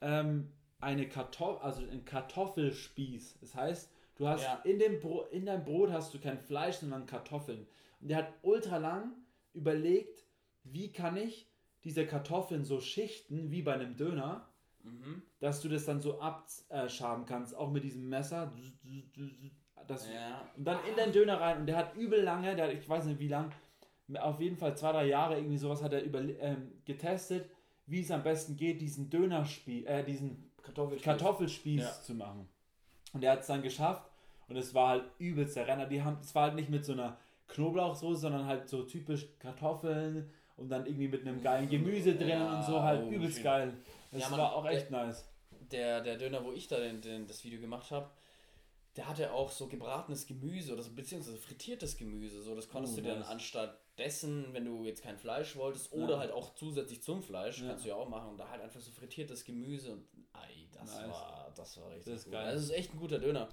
ähm, 0.02 0.52
eine 0.80 1.08
Kartoffel, 1.08 1.62
also 1.62 1.82
einen 1.84 2.04
Kartoffelspieß. 2.04 3.40
Das 3.40 3.56
heißt, 3.56 3.92
du 4.22 4.28
hast 4.28 4.44
ja. 4.44 4.62
in, 4.66 4.78
dem 4.78 5.00
Bro 5.00 5.26
in 5.32 5.48
deinem 5.48 5.66
Brot 5.66 5.92
hast 5.92 6.14
du 6.14 6.20
kein 6.20 6.38
Fleisch, 6.38 6.76
sondern 6.76 7.08
Kartoffeln. 7.08 7.66
Und 8.00 8.08
der 8.10 8.18
hat 8.18 8.34
ultra 8.44 8.78
lang 8.78 9.14
überlegt, 9.54 10.24
wie 10.64 10.92
kann 10.92 11.18
ich 11.18 11.50
diese 11.84 12.06
Kartoffeln 12.06 12.64
so 12.64 12.80
schichten 12.80 13.50
wie 13.50 13.64
bei 13.64 13.74
einem 13.74 13.98
Döner, 13.98 14.48
mhm. 14.84 15.24
dass 15.40 15.62
du 15.62 15.70
das 15.70 15.86
dann 15.86 16.00
so 16.00 16.20
abschaben 16.20 17.26
kannst, 17.26 17.56
auch 17.56 17.72
mit 17.72 17.84
diesem 17.84 18.10
Messer. 18.10 18.54
Das, 19.88 20.08
ja. 20.08 20.48
Und 20.56 20.66
dann 20.66 20.78
in 20.88 20.96
den 20.96 21.12
Döner 21.12 21.42
rein. 21.42 21.62
Und 21.62 21.66
der 21.66 21.78
hat 21.78 21.96
übel 21.96 22.22
lange, 22.22 22.56
der 22.56 22.68
hat, 22.68 22.74
ich 22.74 22.88
weiß 22.88 23.06
nicht 23.06 23.20
wie 23.20 23.28
lang, 23.28 23.52
auf 24.20 24.40
jeden 24.40 24.58
Fall 24.58 24.78
zwei, 24.78 24.92
drei 24.92 25.08
Jahre 25.08 25.38
irgendwie 25.38 25.58
sowas 25.58 25.82
hat 25.82 25.94
er 25.94 26.04
über, 26.04 26.20
ähm, 26.20 26.74
getestet, 26.86 27.50
wie 27.88 28.02
es 28.02 28.12
am 28.12 28.22
besten 28.22 28.56
geht, 28.56 28.82
diesen 28.82 29.10
Dönerspieß, 29.10 29.86
äh, 29.88 30.04
diesen 30.04 30.52
Kartoffelspieß, 30.62 31.06
Kartoffelspieß 31.06 31.82
ja. 31.82 32.02
zu 32.04 32.14
machen. 32.14 32.48
Und 33.14 33.24
er 33.24 33.32
hat 33.32 33.40
es 33.40 33.48
dann 33.48 33.64
geschafft 33.64 34.11
und 34.52 34.58
es 34.58 34.74
war 34.74 34.90
halt 34.90 35.04
übelst 35.18 35.56
der 35.56 35.66
Renner. 35.66 35.86
Die 35.86 36.04
haben, 36.04 36.18
es 36.22 36.36
war 36.36 36.44
halt 36.44 36.56
nicht 36.56 36.70
mit 36.70 36.84
so 36.84 36.92
einer 36.92 37.18
Knoblauchsoße, 37.48 38.20
sondern 38.20 38.46
halt 38.46 38.68
so 38.68 38.84
typisch 38.84 39.28
Kartoffeln 39.40 40.30
und 40.58 40.70
dann 40.70 40.86
irgendwie 40.86 41.08
mit 41.08 41.22
einem 41.22 41.42
geilen 41.42 41.70
Gemüse 41.70 42.16
drin 42.16 42.30
ja, 42.30 42.58
und 42.58 42.66
so 42.66 42.82
halt 42.82 43.04
oh, 43.06 43.12
übelst 43.12 43.36
schön. 43.36 43.44
geil. 43.44 43.74
Das 44.12 44.24
ja, 44.24 44.38
war 44.38 44.54
auch 44.54 44.66
echt 44.66 44.92
der, 44.92 45.06
nice. 45.06 45.26
Der, 45.72 46.02
der 46.02 46.18
Döner, 46.18 46.44
wo 46.44 46.52
ich 46.52 46.68
da 46.68 46.80
den, 46.80 47.00
den, 47.00 47.28
das 47.28 47.46
Video 47.46 47.62
gemacht 47.62 47.92
habe, 47.92 48.10
der 48.98 49.08
hatte 49.08 49.32
auch 49.32 49.52
so 49.52 49.68
gebratenes 49.68 50.26
Gemüse 50.26 50.74
oder 50.74 50.84
so, 50.84 50.92
beziehungsweise 50.92 51.38
frittiertes 51.38 51.96
Gemüse. 51.96 52.42
So, 52.42 52.54
das 52.54 52.68
konntest 52.68 52.98
oh, 52.98 53.02
du 53.02 53.08
dann 53.08 53.24
anstatt 53.24 53.80
dessen, 53.98 54.52
wenn 54.52 54.66
du 54.66 54.84
jetzt 54.84 55.02
kein 55.02 55.18
Fleisch 55.18 55.56
wolltest, 55.56 55.94
oder 55.94 56.16
ja. 56.16 56.20
halt 56.20 56.32
auch 56.32 56.56
zusätzlich 56.56 57.02
zum 57.02 57.24
Fleisch, 57.24 57.62
ja. 57.62 57.70
kannst 57.70 57.86
du 57.86 57.90
ja 57.90 57.96
auch 57.96 58.10
machen. 58.10 58.32
Und 58.32 58.38
da 58.38 58.50
halt 58.50 58.62
einfach 58.62 58.82
so 58.82 58.92
frittiertes 58.92 59.46
Gemüse 59.46 59.94
und 59.94 60.06
ei, 60.34 60.68
das 60.74 60.94
nice. 60.94 61.10
war, 61.10 61.54
das 61.56 61.78
war 61.80 61.90
richtig 61.92 62.12
das 62.12 62.20
ist 62.20 62.26
gut. 62.26 62.34
Geil. 62.34 62.54
Das 62.54 62.64
ist 62.64 62.72
echt 62.72 62.94
ein 62.94 63.00
guter 63.00 63.20
Döner. 63.20 63.48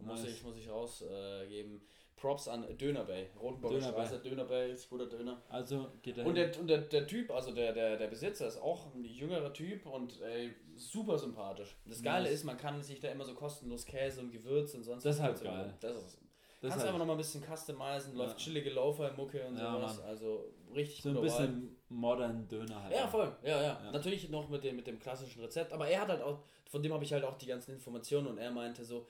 Nice. 0.00 0.20
Muss 0.20 0.28
ich, 0.28 0.42
muss 0.44 0.56
ich 0.56 0.68
rausgeben. 0.70 1.76
Äh, 1.76 1.80
Props 2.20 2.48
an 2.48 2.66
Döner 2.76 3.04
Bay. 3.04 3.28
Rotenburger 3.40 3.80
Straße, 3.80 4.18
Döner 4.18 4.44
Bay, 4.44 4.72
ist 4.72 4.90
guter 4.90 5.06
Döner. 5.06 5.40
Also 5.48 5.90
geht 6.02 6.18
er 6.18 6.26
Und, 6.26 6.34
der, 6.34 6.58
und 6.60 6.68
der, 6.68 6.82
der 6.82 7.06
Typ, 7.06 7.30
also 7.30 7.52
der, 7.52 7.72
der, 7.72 7.96
der 7.96 8.08
Besitzer 8.08 8.46
ist 8.46 8.58
auch 8.60 8.94
ein 8.94 9.04
jüngerer 9.04 9.52
Typ 9.54 9.86
und 9.86 10.20
ey, 10.20 10.54
super 10.76 11.18
sympathisch. 11.18 11.78
Das 11.86 12.02
Geile 12.02 12.24
nice. 12.24 12.34
ist, 12.34 12.44
man 12.44 12.58
kann 12.58 12.82
sich 12.82 13.00
da 13.00 13.08
immer 13.08 13.24
so 13.24 13.34
kostenlos 13.34 13.86
Käse 13.86 14.20
und 14.20 14.32
Gewürz 14.32 14.74
und 14.74 14.82
sonst 14.82 15.04
Das 15.04 15.16
ist 15.16 15.22
halt 15.22 15.42
geil. 15.42 15.74
Das 15.80 15.96
ist 15.96 16.18
das 16.60 16.72
kannst 16.72 16.84
halt 16.84 16.88
einfach 16.88 16.98
noch 16.98 17.06
mal 17.06 17.14
ein 17.14 17.18
bisschen 17.18 17.42
customizen, 17.42 18.16
läuft 18.16 18.38
ja. 18.38 18.44
chillige 18.44 18.68
Laufer-Mucke 18.68 19.46
und 19.46 19.56
ja, 19.56 19.72
sowas. 19.72 19.96
Mann. 19.96 20.06
Also 20.08 20.52
richtig 20.74 21.02
So 21.02 21.08
ein 21.08 21.20
bisschen 21.22 21.62
Wahl. 21.62 21.76
modern 21.88 22.48
Döner 22.48 22.82
halt. 22.82 22.94
Ja, 22.94 23.08
voll. 23.08 23.34
Ja, 23.42 23.62
ja, 23.62 23.80
ja. 23.82 23.90
Natürlich 23.90 24.28
noch 24.28 24.50
mit 24.50 24.62
dem, 24.62 24.76
mit 24.76 24.86
dem 24.86 24.98
klassischen 24.98 25.40
Rezept, 25.40 25.72
aber 25.72 25.88
er 25.88 26.02
hat 26.02 26.08
halt 26.08 26.20
auch, 26.20 26.42
von 26.68 26.82
dem 26.82 26.92
habe 26.92 27.02
ich 27.02 27.14
halt 27.14 27.24
auch 27.24 27.38
die 27.38 27.46
ganzen 27.46 27.72
Informationen 27.72 28.26
und 28.26 28.36
er 28.36 28.50
meinte 28.50 28.84
so, 28.84 29.06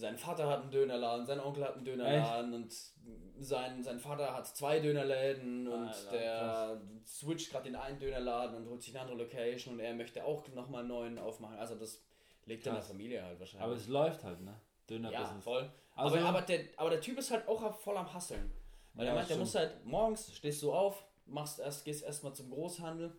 sein 0.00 0.16
Vater 0.16 0.48
hat 0.48 0.62
einen 0.62 0.70
Dönerladen, 0.70 1.26
sein 1.26 1.40
Onkel 1.40 1.64
hat 1.64 1.74
einen 1.76 1.84
Dönerladen 1.84 2.64
Echt? 2.64 2.94
und 3.36 3.44
sein, 3.44 3.82
sein 3.82 3.98
Vater 3.98 4.34
hat 4.34 4.46
zwei 4.46 4.80
Dönerläden 4.80 5.68
und 5.68 5.88
Alter, 5.88 6.10
der 6.10 6.38
krass. 6.38 6.78
switcht 7.06 7.50
gerade 7.50 7.68
in 7.68 7.76
einen 7.76 7.98
Dönerladen 7.98 8.56
und 8.56 8.68
holt 8.68 8.82
sich 8.82 8.94
eine 8.94 9.02
andere 9.02 9.24
Location 9.24 9.74
und 9.74 9.80
er 9.80 9.94
möchte 9.94 10.24
auch 10.24 10.48
nochmal 10.48 10.80
einen 10.80 10.88
neuen 10.88 11.18
aufmachen. 11.18 11.58
Also 11.58 11.74
das 11.74 12.02
liegt 12.46 12.66
in 12.66 12.72
der 12.72 12.82
Familie 12.82 13.22
halt 13.22 13.38
wahrscheinlich. 13.38 13.64
Aber 13.64 13.74
es 13.74 13.88
läuft 13.88 14.24
halt, 14.24 14.40
ne? 14.40 14.54
Döner 14.88 15.12
Ja, 15.12 15.24
voll. 15.40 15.70
Also, 15.94 16.16
aber, 16.16 16.26
aber, 16.26 16.42
der, 16.42 16.64
aber 16.76 16.90
der 16.90 17.00
Typ 17.00 17.18
ist 17.18 17.30
halt 17.30 17.46
auch 17.46 17.74
voll 17.78 17.96
am 17.96 18.12
Hasseln. 18.12 18.50
Weil 18.94 19.06
ja, 19.06 19.12
er 19.12 19.16
meint, 19.16 19.30
der 19.30 19.36
muss 19.36 19.54
halt 19.54 19.84
morgens, 19.84 20.34
stehst 20.34 20.62
du 20.62 20.72
auf, 20.72 21.04
machst 21.26 21.60
erst, 21.60 21.84
gehst 21.84 22.02
erstmal 22.02 22.34
zum 22.34 22.50
Großhandel, 22.50 23.12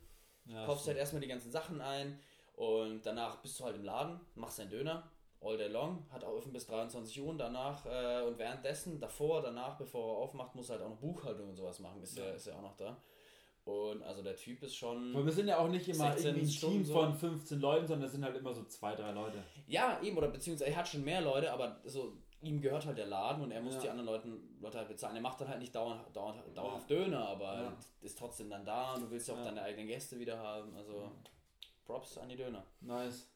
ja, 0.46 0.66
kaufst 0.66 0.82
stimmt. 0.82 0.96
halt 0.96 0.98
erstmal 0.98 1.22
die 1.22 1.28
ganzen 1.28 1.52
Sachen 1.52 1.80
ein 1.80 2.20
und 2.56 3.06
danach 3.06 3.38
bist 3.38 3.60
du 3.60 3.64
halt 3.64 3.76
im 3.76 3.84
Laden, 3.84 4.20
machst 4.36 4.60
deinen 4.60 4.70
Döner, 4.70 5.10
all 5.42 5.58
day 5.58 5.68
long, 5.68 6.06
hat 6.12 6.24
auch 6.24 6.34
offen 6.34 6.54
bis 6.54 6.68
23 6.68 7.22
Uhr 7.22 7.30
und 7.30 7.38
danach 7.38 7.86
äh, 7.86 8.24
und 8.28 8.38
währenddessen, 8.38 9.00
davor, 9.00 9.42
danach, 9.42 9.78
bevor 9.78 10.16
er 10.16 10.18
aufmacht, 10.24 10.56
muss 10.56 10.70
er 10.70 10.76
halt 10.76 10.86
auch 10.86 10.90
noch 10.90 10.98
Buchhaltung 10.98 11.50
und 11.50 11.56
sowas 11.56 11.80
machen, 11.80 12.02
ist 12.02 12.18
ja, 12.18 12.26
ja 12.26 12.32
ist 12.32 12.48
ja 12.48 12.56
auch 12.56 12.62
noch 12.62 12.78
da. 12.78 12.98
Und 13.64 14.02
also 14.04 14.24
der 14.24 14.36
Typ 14.36 14.64
ist 14.64 14.76
schon. 14.76 15.14
Weil 15.14 15.26
wir 15.26 15.32
sind 15.32 15.48
ja 15.48 15.60
auch 15.60 15.68
nicht 15.68 15.88
immer 15.88 16.18
irgendwie 16.18 16.42
ein 16.42 16.48
Team 16.48 16.84
so. 16.84 16.94
von 16.94 17.14
15 17.14 17.60
Leuten, 17.60 17.88
sondern 17.88 18.08
es 18.08 18.14
sind 18.14 18.24
halt 18.24 18.36
immer 18.36 18.54
so 18.54 18.64
zwei, 18.64 18.96
drei 18.96 19.12
Leute. 19.12 19.44
Ja, 19.68 20.00
eben, 20.02 20.18
oder 20.18 20.30
beziehungsweise 20.30 20.72
er 20.72 20.78
hat 20.78 20.88
schon 20.88 21.04
mehr 21.04 21.22
Leute, 21.22 21.52
aber 21.52 21.80
so 21.86 22.18
ihm 22.42 22.60
gehört 22.60 22.86
halt 22.88 22.98
der 22.98 23.06
Laden 23.06 23.44
und 23.44 23.52
er 23.52 23.62
muss 23.62 23.76
ja. 23.76 23.82
die 23.82 23.90
anderen 23.90 24.08
Leuten, 24.08 24.58
Leute 24.60 24.80
halt 24.80 24.88
bezahlen. 24.88 25.16
Er 25.16 25.22
macht 25.22 25.40
dann 25.42 25.48
halt 25.48 25.60
nicht 25.60 25.76
dauernd, 25.76 26.02
dauernd, 26.16 26.42
dauerhaft. 26.58 26.90
Döner, 26.90 27.28
aber 27.28 27.54
ja. 27.54 27.78
ist 28.02 28.18
trotzdem 28.18 28.50
dann 28.50 28.66
da 28.66 28.96
und 28.96 29.04
du 29.04 29.12
willst 29.12 29.28
ja 29.28 29.36
auch 29.36 29.44
deine 29.44 29.62
eigenen 29.62 29.88
Gäste 29.88 30.20
wieder 30.20 30.40
haben. 30.40 30.76
Also 30.76 31.12
Props 31.86 32.18
an 32.18 32.30
die 32.30 32.38
Döner. 32.38 32.66
Nice. 32.80 33.30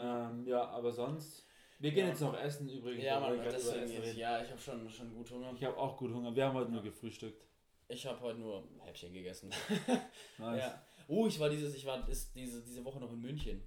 Ähm, 0.00 0.46
ja, 0.46 0.68
aber 0.68 0.92
sonst. 0.92 1.46
Wir 1.78 1.92
gehen 1.92 2.06
ja. 2.06 2.10
jetzt 2.10 2.20
noch 2.20 2.38
essen 2.38 2.68
übrigens. 2.68 3.04
Ja, 3.04 3.20
Mann, 3.20 3.38
deswegen 3.44 3.90
jetzt, 3.90 4.16
ja, 4.16 4.42
ich 4.42 4.50
habe 4.50 4.60
schon, 4.60 4.88
schon 4.90 5.14
gut 5.14 5.30
Hunger. 5.30 5.52
Ich 5.54 5.64
habe 5.64 5.76
auch 5.76 5.96
gut 5.96 6.12
Hunger. 6.12 6.34
Wir 6.34 6.46
haben 6.46 6.54
heute 6.54 6.72
nur 6.72 6.82
gefrühstückt. 6.82 7.46
Ich 7.88 8.04
habe 8.06 8.20
heute 8.20 8.40
nur 8.40 8.68
Häppchen 8.80 9.12
gegessen. 9.12 9.50
nice. 10.38 10.60
ja. 10.60 10.82
Oh, 11.06 11.26
ich 11.26 11.38
war 11.38 11.48
dieses, 11.48 11.74
ich 11.74 11.86
war 11.86 12.06
ist 12.08 12.34
diese, 12.34 12.62
diese 12.62 12.84
Woche 12.84 13.00
noch 13.00 13.12
in 13.12 13.20
München. 13.20 13.62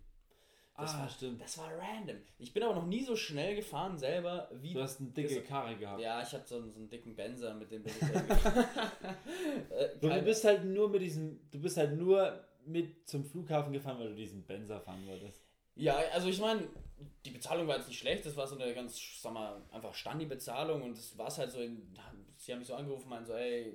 Das 0.77 0.95
ah, 0.95 0.99
war, 0.99 1.09
stimmt. 1.09 1.41
Das 1.41 1.57
war 1.57 1.69
random. 1.77 2.17
Ich 2.39 2.53
bin 2.53 2.63
aber 2.63 2.75
noch 2.75 2.87
nie 2.87 3.03
so 3.03 3.15
schnell 3.15 3.55
gefahren 3.55 3.97
selber 3.97 4.49
wie. 4.53 4.73
Du 4.73 4.81
hast 4.81 4.99
eine 4.99 5.09
dicke 5.09 5.41
Karre 5.43 5.75
gehabt. 5.75 6.01
Ja, 6.01 6.21
ich 6.21 6.31
hatte 6.31 6.47
so, 6.47 6.67
so 6.69 6.79
einen 6.79 6.89
dicken 6.89 7.15
Benzer, 7.15 7.53
mit 7.53 7.71
dem 7.71 7.83
bin 7.83 7.93
ich 7.93 8.01
halt 8.13 10.01
Du 10.01 10.21
bist 10.23 10.43
halt 10.43 10.65
nur 10.65 10.89
mit 10.89 11.01
diesem, 11.01 11.39
du 11.51 11.59
bist 11.59 11.77
halt 11.77 11.97
nur 11.97 12.45
mit 12.65 13.07
zum 13.07 13.23
Flughafen 13.25 13.73
gefahren, 13.73 13.99
weil 13.99 14.09
du 14.09 14.15
diesen 14.15 14.43
Benzer 14.45 14.79
fahren 14.79 15.05
wolltest. 15.05 15.43
Ja, 15.75 15.97
also 16.13 16.27
ich 16.27 16.39
meine, 16.39 16.67
die 17.25 17.31
Bezahlung 17.31 17.67
war 17.67 17.77
jetzt 17.77 17.87
nicht 17.87 17.99
schlecht, 17.99 18.25
das 18.25 18.35
war 18.35 18.47
so 18.47 18.57
eine 18.57 18.73
ganz, 18.73 18.99
sag 19.21 19.33
mal, 19.33 19.61
einfach 19.71 19.93
Standi-Bezahlung 19.93 20.81
und 20.81 20.97
das 20.97 21.17
war 21.17 21.27
es 21.27 21.37
halt 21.37 21.51
so, 21.51 21.61
in, 21.61 21.95
sie 22.37 22.51
haben 22.51 22.59
mich 22.59 22.67
so 22.67 22.75
angerufen, 22.75 23.09
meinen 23.09 23.25
so, 23.25 23.33
ey, 23.33 23.73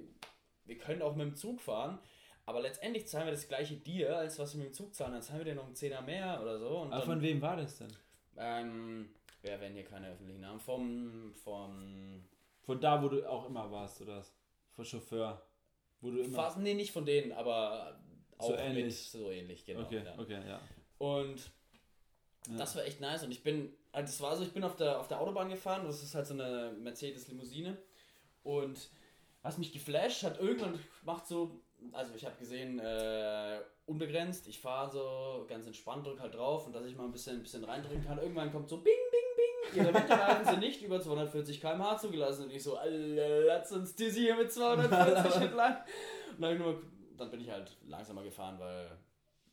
wir 0.65 0.79
können 0.79 1.03
auch 1.03 1.15
mit 1.15 1.27
dem 1.27 1.37
Zug 1.37 1.61
fahren, 1.61 1.99
aber 2.45 2.61
letztendlich 2.61 3.07
zahlen 3.07 3.27
wir 3.27 3.33
das 3.33 3.49
gleiche 3.49 3.77
dir, 3.77 4.17
als 4.17 4.39
was 4.39 4.55
wir 4.55 4.65
mit 4.65 4.73
dem 4.73 4.75
Zug 4.75 4.95
zahlen, 4.95 5.13
dann 5.13 5.23
zahlen 5.23 5.41
wir 5.41 5.45
dir 5.45 5.55
noch 5.55 5.67
einen 5.67 5.75
Zehner 5.75 6.03
mehr 6.03 6.41
oder 6.43 6.59
so. 6.59 6.79
aber 6.79 6.91
dann, 6.91 7.03
von 7.03 7.23
wem 7.23 7.41
war 7.41 7.57
das 7.57 7.79
denn? 7.79 7.93
Ähm, 8.37 9.11
wer 9.43 9.61
werden 9.61 9.75
hier 9.75 9.85
keine 9.85 10.11
öffentlichen 10.11 10.41
Namen? 10.41 10.61
Vom, 10.61 11.35
vom... 11.35 12.25
Von 12.63 12.81
da, 12.81 13.01
wo 13.01 13.09
du 13.09 13.29
auch 13.29 13.47
immer 13.47 13.71
warst, 13.71 14.01
oder 14.03 14.19
was? 14.19 14.35
Von 14.73 14.85
Chauffeur? 14.85 15.47
Wo 16.01 16.11
du 16.11 16.19
immer... 16.19 16.35
Fast, 16.35 16.59
nee, 16.59 16.75
nicht 16.75 16.93
von 16.93 17.07
denen, 17.07 17.33
aber 17.33 18.01
auch 18.39 18.49
so 18.49 18.57
ähnlich. 18.57 18.85
Mit, 18.85 18.95
so 18.95 19.31
ähnlich, 19.31 19.65
genau. 19.65 19.83
Okay, 19.83 20.03
ja. 20.05 20.19
okay, 20.19 20.41
ja. 20.47 20.61
Und 20.99 21.53
ja. 22.49 22.57
Das 22.57 22.77
war 22.77 22.85
echt 22.85 23.01
nice 23.01 23.25
und 23.25 23.31
ich 23.31 23.43
bin, 23.43 23.73
also 23.93 24.07
das 24.07 24.21
war 24.21 24.37
so, 24.37 24.43
ich 24.43 24.53
bin 24.53 24.65
auf 24.65 24.77
der, 24.77 25.01
auf 25.01 25.09
der 25.09 25.21
Autobahn 25.21 25.49
gefahren, 25.49 25.85
das 25.85 26.03
ist 26.03 26.15
halt 26.15 26.27
so 26.27 26.35
eine 26.35 26.73
Mercedes-Limousine 26.81 27.77
und 28.43 28.91
was 29.43 29.59
mich 29.59 29.73
geflasht 29.73 30.23
hat, 30.23 30.41
irgendwann 30.41 30.79
macht 31.05 31.27
so, 31.27 31.61
also 31.93 32.15
ich 32.15 32.25
habe 32.25 32.37
gesehen, 32.37 32.79
äh, 32.79 33.61
unbegrenzt, 33.87 34.49
ich 34.49 34.59
fahre 34.61 34.91
so 34.91 35.47
ganz 35.49 35.67
entspannt, 35.67 36.07
drück 36.07 36.21
halt 36.21 36.35
drauf 36.35 36.67
und 36.67 36.75
dass 36.75 36.85
ich 36.87 36.97
mal 36.97 37.05
ein 37.05 37.13
bisschen, 37.13 37.37
ein 37.37 37.43
bisschen 37.43 37.65
reindrücken 37.65 38.05
kann, 38.05 38.19
irgendwann 38.19 38.51
kommt 38.51 38.69
so 38.69 38.79
bing, 38.79 38.95
bing, 39.11 39.75
bing, 39.75 39.85
ihre 39.85 39.95
Winterreifen 39.95 40.45
sind 40.45 40.61
nicht 40.61 40.83
über 40.83 41.01
240 41.01 41.61
km/h 41.61 41.99
zugelassen 41.99 42.45
und 42.45 42.53
ich 42.53 42.63
so, 42.63 42.79
lass 42.85 43.73
uns 43.73 43.95
Dizzy 43.95 44.21
hier 44.21 44.37
mit 44.37 44.53
240 44.53 45.43
entlang. 45.43 45.77
Und 46.37 46.43
dann, 46.43 46.59
nur, 46.59 46.83
dann 47.17 47.31
bin 47.31 47.41
ich 47.41 47.51
halt 47.51 47.77
langsamer 47.87 48.23
gefahren, 48.23 48.59
weil 48.59 48.91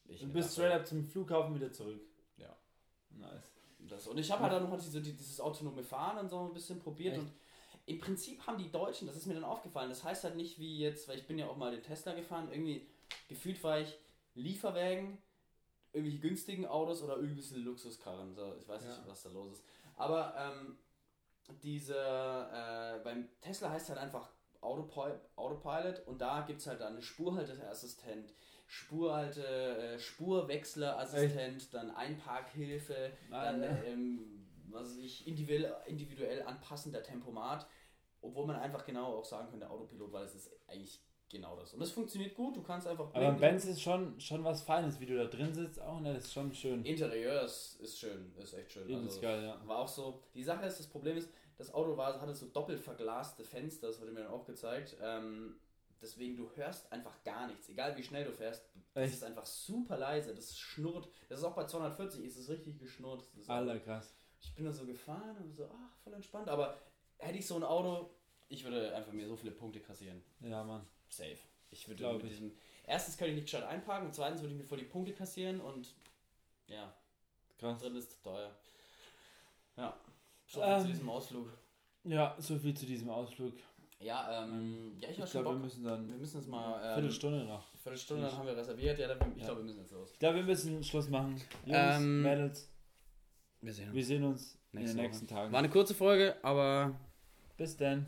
ich... 0.08 0.21
Du 0.21 0.27
bist 0.27 0.53
straight 0.53 0.73
up 0.73 0.86
zum 0.86 1.03
Flughafen 1.03 1.56
wieder 1.56 1.71
zurück. 1.71 2.01
Nice. 3.19 3.52
Das, 3.80 4.08
und 4.08 4.17
ich 4.17 4.32
habe 4.32 4.43
halt 4.43 4.54
dann 4.54 4.69
noch 4.69 4.80
diese, 4.80 5.02
dieses 5.02 5.41
autonome 5.41 5.84
Fahren 5.84 6.17
und 6.17 6.30
so 6.30 6.39
ein 6.39 6.54
bisschen 6.54 6.80
probiert 6.80 7.13
Echt? 7.13 7.23
und 7.23 7.34
im 7.86 7.99
Prinzip 7.99 8.45
haben 8.47 8.58
die 8.58 8.71
Deutschen, 8.71 9.08
das 9.08 9.17
ist 9.17 9.26
mir 9.26 9.34
dann 9.34 9.43
aufgefallen, 9.43 9.89
das 9.89 10.04
heißt 10.04 10.23
halt 10.23 10.38
nicht 10.38 10.58
wie 10.58 10.80
jetzt, 10.80 11.08
weil 11.08 11.17
ich 11.17 11.28
bin 11.28 11.38
ja 11.38 11.47
auch 11.47 11.58
mal 11.58 11.71
den 11.71 11.84
Tesla 11.84 12.13
gefahren, 12.13 12.47
irgendwie 12.49 12.88
gefühlt 13.28 13.62
war 13.63 13.80
ich 13.80 13.97
Lieferwägen, 14.36 15.17
irgendwelche 15.91 16.19
günstigen 16.19 16.65
Autos 16.65 17.04
oder 17.04 17.17
irgendwelche 17.17 17.58
Luxuskarren. 17.58 18.34
So, 18.34 18.56
ich 18.60 18.67
weiß 18.67 18.84
nicht, 18.84 18.97
ja. 18.97 19.04
was 19.06 19.23
da 19.23 19.30
los 19.30 19.52
ist. 19.52 19.63
Aber 19.95 20.34
ähm, 20.38 20.78
diese, 21.62 21.95
äh, 21.95 23.04
beim 23.04 23.28
Tesla 23.41 23.69
heißt 23.69 23.89
halt 23.89 23.99
einfach 23.99 24.30
Autopilot, 24.62 25.19
Autopilot 25.36 26.08
und 26.08 26.21
da 26.21 26.41
gibt 26.41 26.62
es 26.62 26.67
halt 26.67 26.80
dann 26.80 26.93
eine 26.93 27.02
Spurhalteassistent, 27.02 28.34
Spurhalte, 28.73 29.45
äh, 29.45 29.99
Spurwechsler-Assistent, 29.99 31.71
dann 31.75 31.91
Einparkhilfe, 31.91 33.12
dann 33.29 33.62
Alter. 33.62 33.86
ähm, 33.86 34.47
was 34.71 34.89
weiß 34.89 34.97
ich, 34.97 35.27
individuell, 35.27 35.71
individuell 35.86 36.41
anpassender 36.41 37.03
Tempomat, 37.03 37.67
obwohl 38.21 38.47
man 38.47 38.55
einfach 38.55 38.83
genau 38.83 39.19
auch 39.19 39.25
sagen 39.25 39.47
könnte 39.51 39.69
Autopilot, 39.69 40.12
weil 40.12 40.25
es 40.25 40.33
ist 40.33 40.51
eigentlich 40.67 40.99
genau 41.29 41.55
das. 41.55 41.75
Und 41.75 41.81
das 41.81 41.91
funktioniert 41.91 42.33
gut, 42.33 42.57
du 42.57 42.63
kannst 42.63 42.88
einfach 42.88 43.13
Aber 43.13 43.29
im. 43.29 43.39
Benz 43.39 43.65
ist 43.65 43.79
schon, 43.79 44.19
schon 44.19 44.43
was 44.43 44.63
Feines, 44.63 44.99
wie 44.99 45.05
du 45.05 45.17
da 45.17 45.25
drin 45.25 45.53
sitzt, 45.53 45.79
auch, 45.79 45.99
ne? 45.99 46.15
Das 46.15 46.23
ist 46.25 46.33
schon 46.33 46.51
schön. 46.51 46.83
Interieur 46.83 47.43
ist, 47.43 47.79
ist 47.79 47.99
schön, 47.99 48.33
ist 48.41 48.55
echt 48.55 48.71
schön. 48.71 48.89
Übelst 48.89 49.21
geil, 49.21 49.43
ja. 49.43 49.62
War 49.67 49.77
auch 49.77 49.88
so. 49.88 50.23
Die 50.33 50.43
Sache 50.43 50.65
ist, 50.65 50.79
das 50.79 50.88
Problem 50.88 51.15
ist, 51.17 51.29
das 51.59 51.71
Auto 51.71 51.95
war, 51.95 52.19
hatte 52.19 52.33
so 52.33 52.47
doppelt 52.47 52.79
verglaste 52.79 53.43
Fenster, 53.43 53.86
das 53.86 54.01
wurde 54.01 54.13
mir 54.13 54.21
dann 54.21 54.31
auch 54.31 54.45
gezeigt. 54.45 54.97
Ähm, 54.99 55.57
deswegen, 56.03 56.35
du 56.37 56.49
hörst 56.55 56.91
einfach 56.91 57.23
gar 57.23 57.47
nichts. 57.47 57.69
Egal 57.69 57.95
wie 57.97 58.03
schnell 58.03 58.25
du 58.25 58.31
fährst, 58.31 58.63
Echt? 58.93 59.13
ist 59.13 59.23
einfach 59.23 59.45
super 59.45 59.97
leise. 59.97 60.35
Das 60.35 60.57
schnurrt. 60.57 61.09
Das 61.29 61.39
ist 61.39 61.45
auch 61.45 61.55
bei 61.55 61.65
240 61.65 62.23
ist 62.25 62.37
es 62.37 62.49
richtig 62.49 62.77
geschnurrt. 62.79 63.25
Alter, 63.47 63.79
krass. 63.79 64.13
Ich 64.41 64.53
bin 64.55 64.65
da 64.65 64.71
so 64.71 64.85
gefahren 64.85 65.37
und 65.37 65.53
so, 65.55 65.69
ach, 65.73 65.95
voll 66.03 66.13
entspannt. 66.13 66.49
Aber 66.49 66.77
hätte 67.17 67.37
ich 67.39 67.47
so 67.47 67.55
ein 67.55 67.63
Auto, 67.63 68.09
ich 68.49 68.63
würde 68.63 68.93
einfach 68.95 69.13
mir 69.13 69.27
so 69.27 69.35
viele 69.37 69.51
Punkte 69.53 69.79
kassieren. 69.79 70.21
Ja, 70.41 70.63
Mann. 70.63 70.85
Safe. 71.09 71.37
Ich 71.71 71.87
würde 71.87 72.03
Glaub 72.03 72.15
mit 72.17 72.25
ich. 72.25 72.31
diesem. 72.33 72.51
Erstens 72.85 73.17
könnte 73.17 73.31
ich 73.31 73.35
nicht 73.37 73.45
gescheit 73.45 73.63
einparken 73.63 74.07
und 74.07 74.13
zweitens 74.13 74.41
würde 74.41 74.53
ich 74.53 74.59
mir 74.59 74.67
voll 74.67 74.77
die 74.77 74.83
Punkte 74.85 75.13
kassieren 75.13 75.59
und 75.61 75.95
ja, 76.67 76.93
Krass. 77.57 77.79
drin 77.81 77.95
ist 77.95 78.21
teuer. 78.23 78.51
Ja. 79.77 79.97
So 80.45 80.61
Ähm. 80.61 80.81
zu 80.81 80.87
diesem 80.87 81.09
Ausflug. 81.09 81.49
Ja, 82.03 82.35
so 82.37 82.59
viel 82.59 82.75
zu 82.75 82.85
diesem 82.85 83.09
Ausflug. 83.09 83.53
Ja, 84.03 84.43
ähm, 84.43 84.93
ja, 84.99 85.09
ich, 85.09 85.19
Ich 85.19 85.31
glaube, 85.31 85.49
wir 85.51 85.59
müssen 85.59 85.83
dann 85.83 86.07
Wir 86.07 86.15
müssen 86.17 86.37
jetzt 86.37 86.49
mal. 86.49 86.81
Ähm, 86.83 86.93
Viertelstunde 86.95 87.45
noch. 87.45 87.67
Viertelstunde 87.81 88.23
dann 88.27 88.37
haben 88.37 88.45
wir 88.47 88.57
reserviert. 88.57 88.99
Ja, 88.99 89.07
dann, 89.07 89.31
ich 89.35 89.41
Ja. 89.41 89.45
glaube, 89.47 89.61
wir 89.61 89.65
müssen 89.65 89.79
jetzt 89.79 89.91
los. 89.91 90.11
Ich 90.13 90.19
glaube, 90.19 90.35
wir 90.37 90.43
müssen 90.43 90.83
Schluss 90.83 91.09
machen. 91.09 91.35
Jungs, 91.65 91.77
Ähm, 91.97 92.21
Mädels, 92.21 92.69
Wir 93.61 93.73
sehen 93.73 93.93
wir 93.93 94.03
sehen 94.05 94.23
uns 94.25 94.57
in 94.73 94.79
den 94.79 94.87
Woche. 94.89 94.95
nächsten 94.97 95.27
Tagen. 95.27 95.51
War 95.51 95.59
eine 95.59 95.69
kurze 95.69 95.93
Folge, 95.93 96.35
aber 96.43 96.93
Bis 97.57 97.77
dann. 97.77 98.05